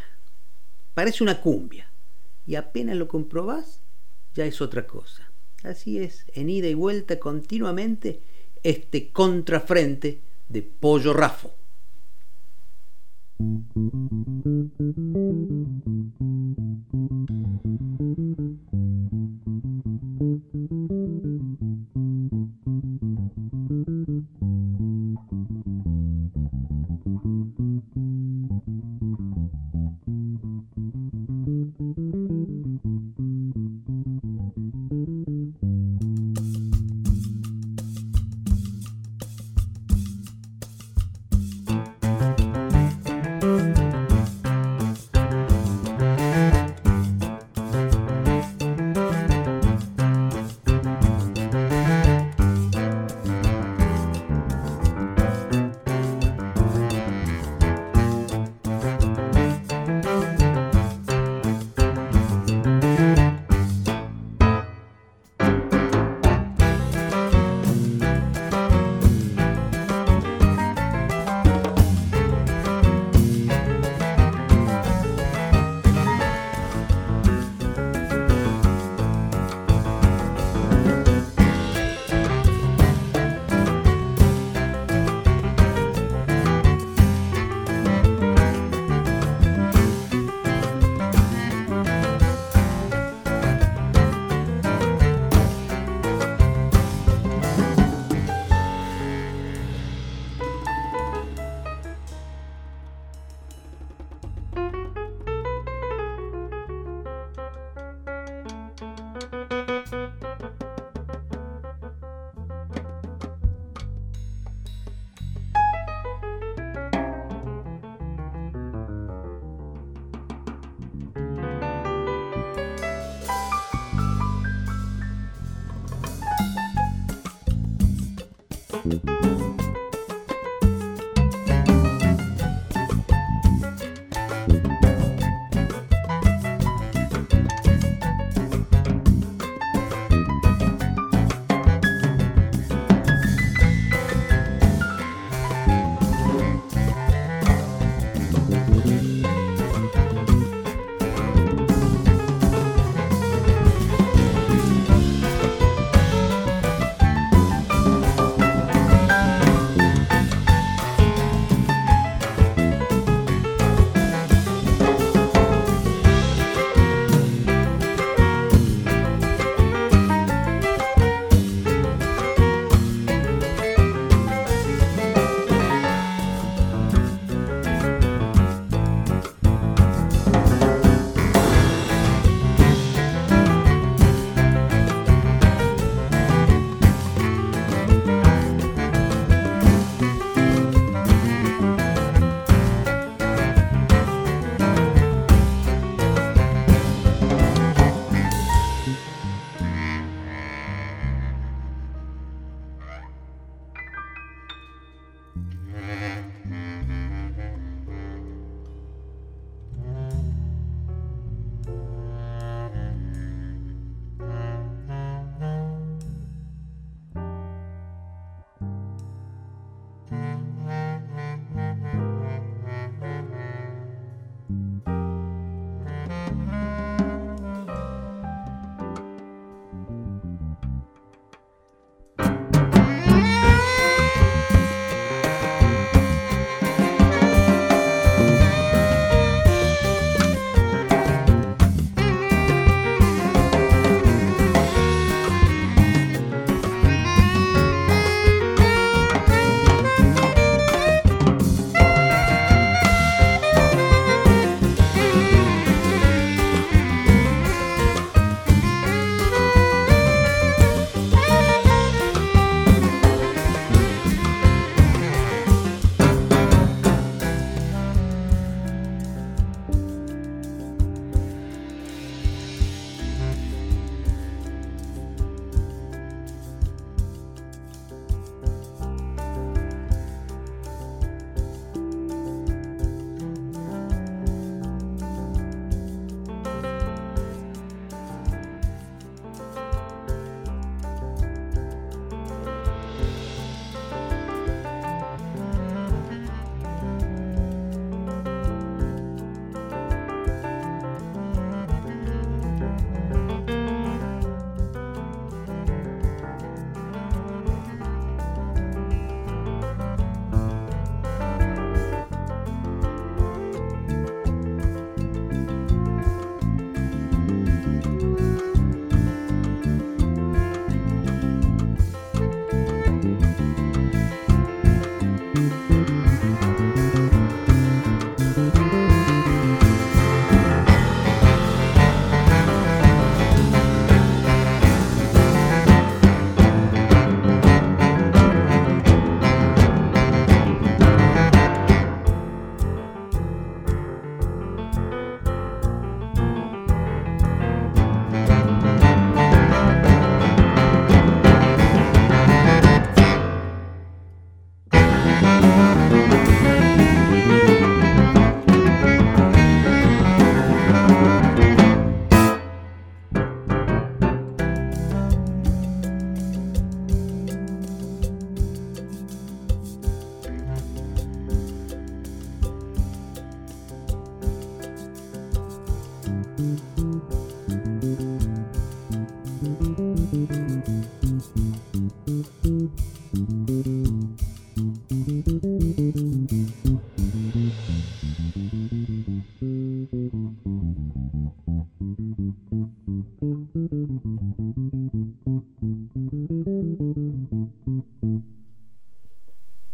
[0.93, 1.89] Parece una cumbia
[2.45, 3.81] y apenas lo comprobás,
[4.33, 5.31] ya es otra cosa.
[5.63, 8.21] Así es, en ida y vuelta continuamente
[8.63, 11.55] este contrafrente de Pollo Rafo.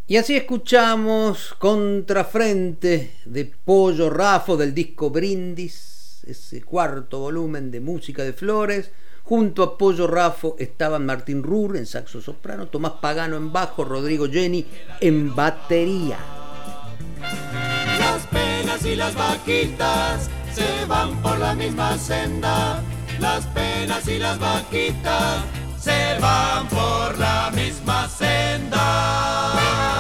[0.10, 8.24] Y así escuchamos Contrafrente de Pollo Rafo del disco Brindis, ese cuarto volumen de música
[8.24, 8.90] de flores.
[9.24, 14.30] Junto a Pollo Rafo estaban Martín Rur en saxo soprano, Tomás Pagano en bajo, Rodrigo
[14.30, 14.66] Jenny
[15.02, 16.20] en batería.
[18.00, 22.82] Las penas y las vaquitas se van por la misma senda.
[23.20, 25.44] Las penas y las vaquitas
[25.78, 29.97] se van por la misma senda.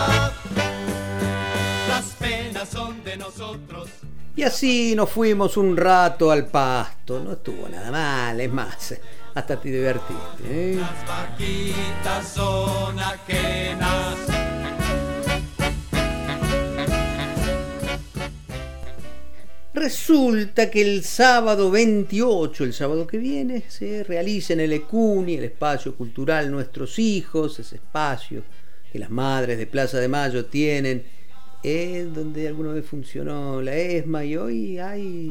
[2.57, 3.88] Penas son de nosotros.
[4.35, 7.19] Y así nos fuimos un rato al pasto.
[7.19, 8.95] No estuvo nada mal, es más,
[9.35, 10.43] hasta te divertiste.
[10.43, 10.75] ¿eh?
[10.75, 14.17] Las vaquitas son ajenas.
[19.75, 25.43] Resulta que el sábado 28, el sábado que viene, se realiza en el ECUNI, el
[25.43, 28.41] espacio cultural Nuestros Hijos, ese espacio
[28.91, 31.05] que las madres de Plaza de Mayo tienen,
[31.63, 35.29] es donde alguna vez funcionó la ESMA y hoy hay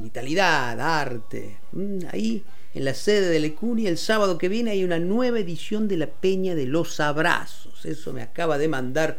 [0.00, 1.56] vitalidad, arte.
[1.72, 2.44] Mm, Ahí,
[2.74, 6.06] en la sede del ECUNI, el sábado que viene hay una nueva edición de la
[6.06, 7.84] Peña de los Abrazos.
[7.86, 9.18] Eso me acaba de mandar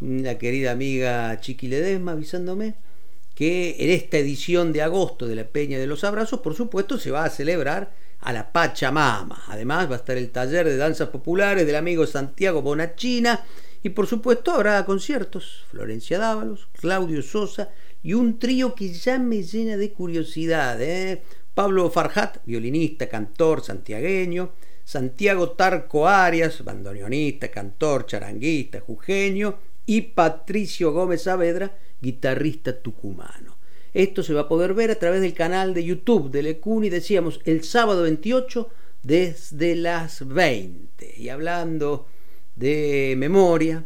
[0.00, 2.74] la querida amiga Chiqui Ledesma avisándome
[3.34, 7.10] que en esta edición de agosto de la Peña de los Abrazos, por supuesto, se
[7.10, 9.44] va a celebrar a la Pachamama.
[9.48, 13.44] Además, va a estar el taller de danzas populares del amigo Santiago Bonachina
[13.82, 15.64] y, por supuesto, habrá conciertos.
[15.70, 17.70] Florencia Dávalos, Claudio Sosa
[18.02, 20.80] y un trío que ya me llena de curiosidad.
[20.80, 21.22] ¿eh?
[21.54, 24.52] Pablo Farjat, violinista, cantor santiagueño.
[24.84, 29.58] Santiago Tarco Arias, bandoneonista, cantor, charanguista, jujeño.
[29.84, 33.56] Y Patricio Gómez Saavedra, guitarrista tucumano.
[33.92, 37.40] Esto se va a poder ver a través del canal de YouTube de Lecuni, decíamos,
[37.44, 38.70] el sábado 28
[39.02, 41.14] desde las 20.
[41.18, 42.06] Y hablando
[42.62, 43.84] de memoria,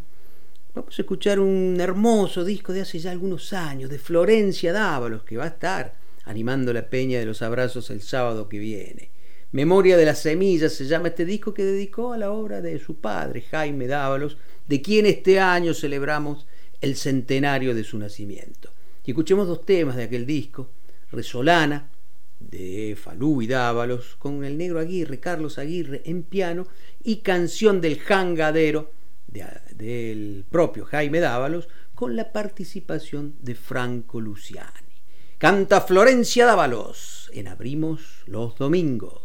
[0.74, 5.38] vamos a escuchar un hermoso disco de hace ya algunos años, de Florencia Dávalos, que
[5.38, 5.94] va a estar
[6.24, 9.10] animando la Peña de los Abrazos el sábado que viene.
[9.52, 12.96] Memoria de las Semillas se llama este disco que dedicó a la obra de su
[12.96, 14.36] padre, Jaime Dávalos,
[14.68, 16.46] de quien este año celebramos
[16.82, 18.74] el centenario de su nacimiento.
[19.06, 20.68] Y escuchemos dos temas de aquel disco,
[21.10, 21.88] Resolana,
[22.38, 26.66] de Falú y Dávalos, con el negro Aguirre, Carlos Aguirre en piano,
[27.02, 28.92] y Canción del Jangadero,
[29.26, 34.70] de- del propio Jaime Dávalos, con la participación de Franco Luciani.
[35.38, 39.22] Canta Florencia Dávalos en Abrimos los Domingos.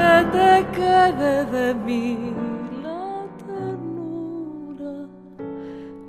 [0.00, 2.32] que te quede de mí
[2.82, 4.96] la ternura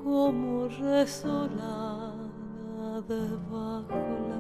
[0.04, 2.22] como resonada
[3.08, 4.00] debajo
[4.30, 4.40] la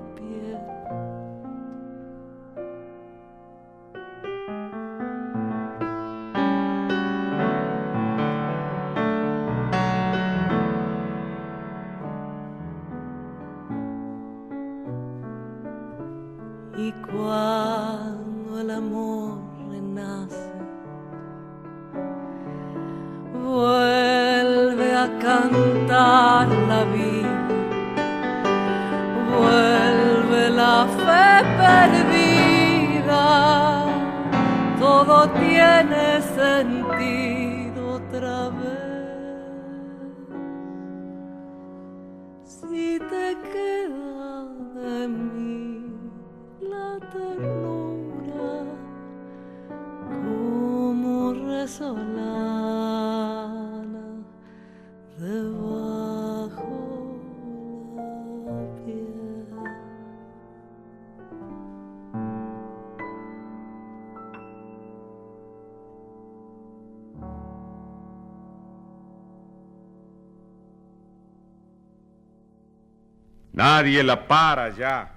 [73.61, 75.11] Nadie la para ya.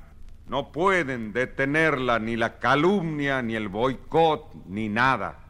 [0.48, 5.43] No pueden detenerla ni la calumnia, ni el boicot, ni nada.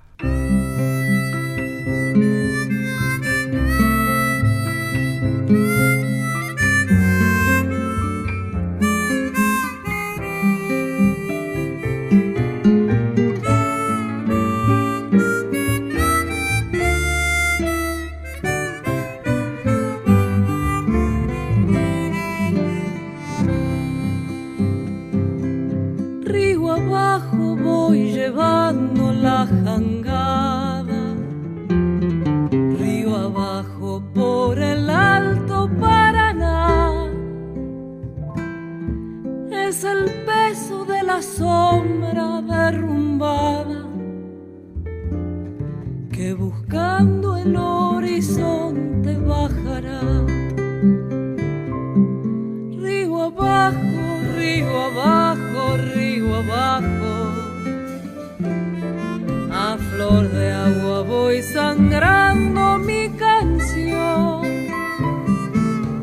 [62.78, 64.44] mi canción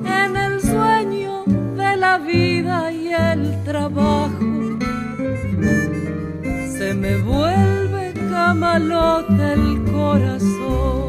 [0.06, 1.44] en el sueño
[1.76, 4.32] de la vida y el trabajo.
[6.78, 11.01] Se me vuelve camalote el corazón.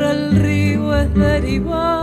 [0.00, 1.99] sembra il rio e arriva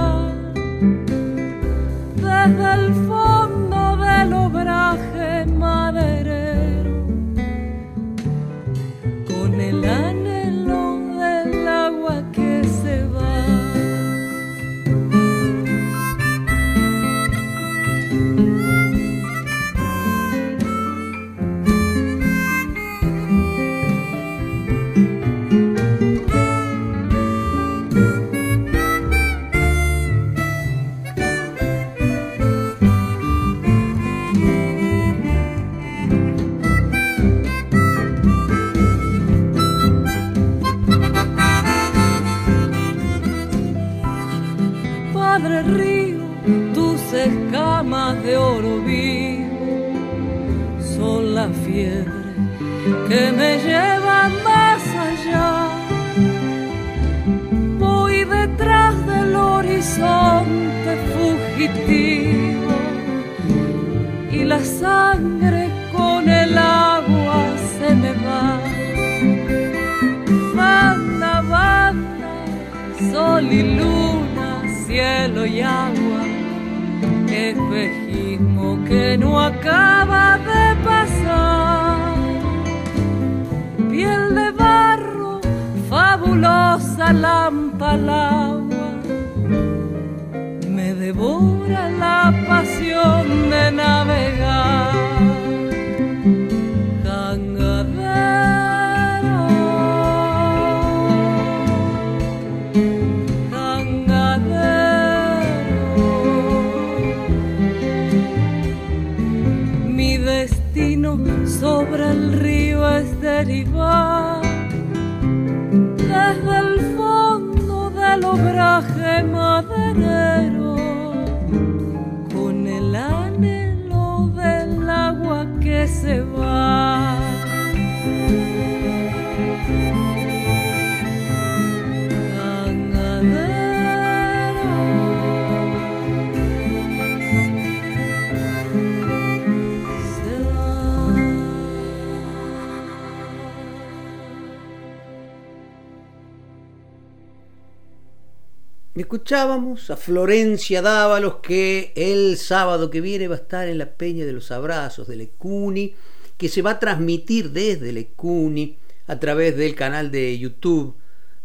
[149.28, 154.26] Escuchábamos a Florencia Dávalos que el sábado que viene va a estar en la Peña
[154.26, 155.94] de los Abrazos de Lecuni,
[156.38, 160.96] que se va a transmitir desde Lecuni a través del canal de YouTube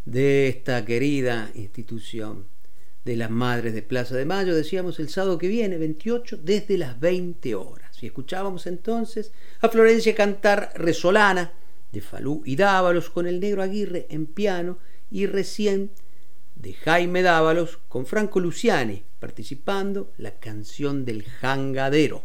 [0.05, 2.47] de esta querida institución
[3.05, 7.01] de las Madres de Plaza de Mayo, decíamos el sábado que viene, 28, desde las
[7.01, 8.01] 20 horas.
[8.01, 11.53] Y escuchábamos entonces a Florencia cantar Resolana
[11.91, 14.79] de Falú y Dávalos con el negro Aguirre en piano
[15.11, 15.91] y recién
[16.63, 22.23] de Jaime Dávalos con Franco Luciani participando la canción del jangadero.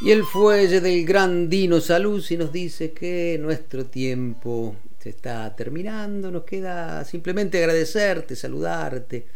[0.00, 6.30] Y el fuelle del gran Dino Saluzzi nos dice que nuestro tiempo se está terminando,
[6.30, 9.26] nos queda simplemente agradecerte, saludarte,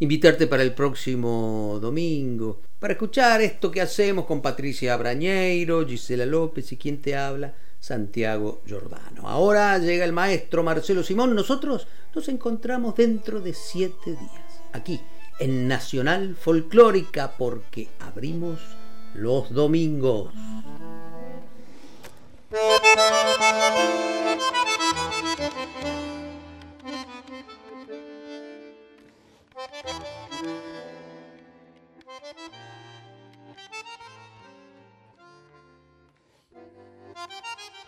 [0.00, 6.70] invitarte para el próximo domingo, para escuchar esto que hacemos con Patricia Brañeiro, Gisela López
[6.72, 9.28] y quien te habla, Santiago Giordano.
[9.28, 15.00] Ahora llega el maestro Marcelo Simón, nosotros nos encontramos dentro de siete días, aquí
[15.40, 18.60] en Nacional Folclórica, porque abrimos
[19.14, 20.32] los domingos.
[29.58, 29.86] Thank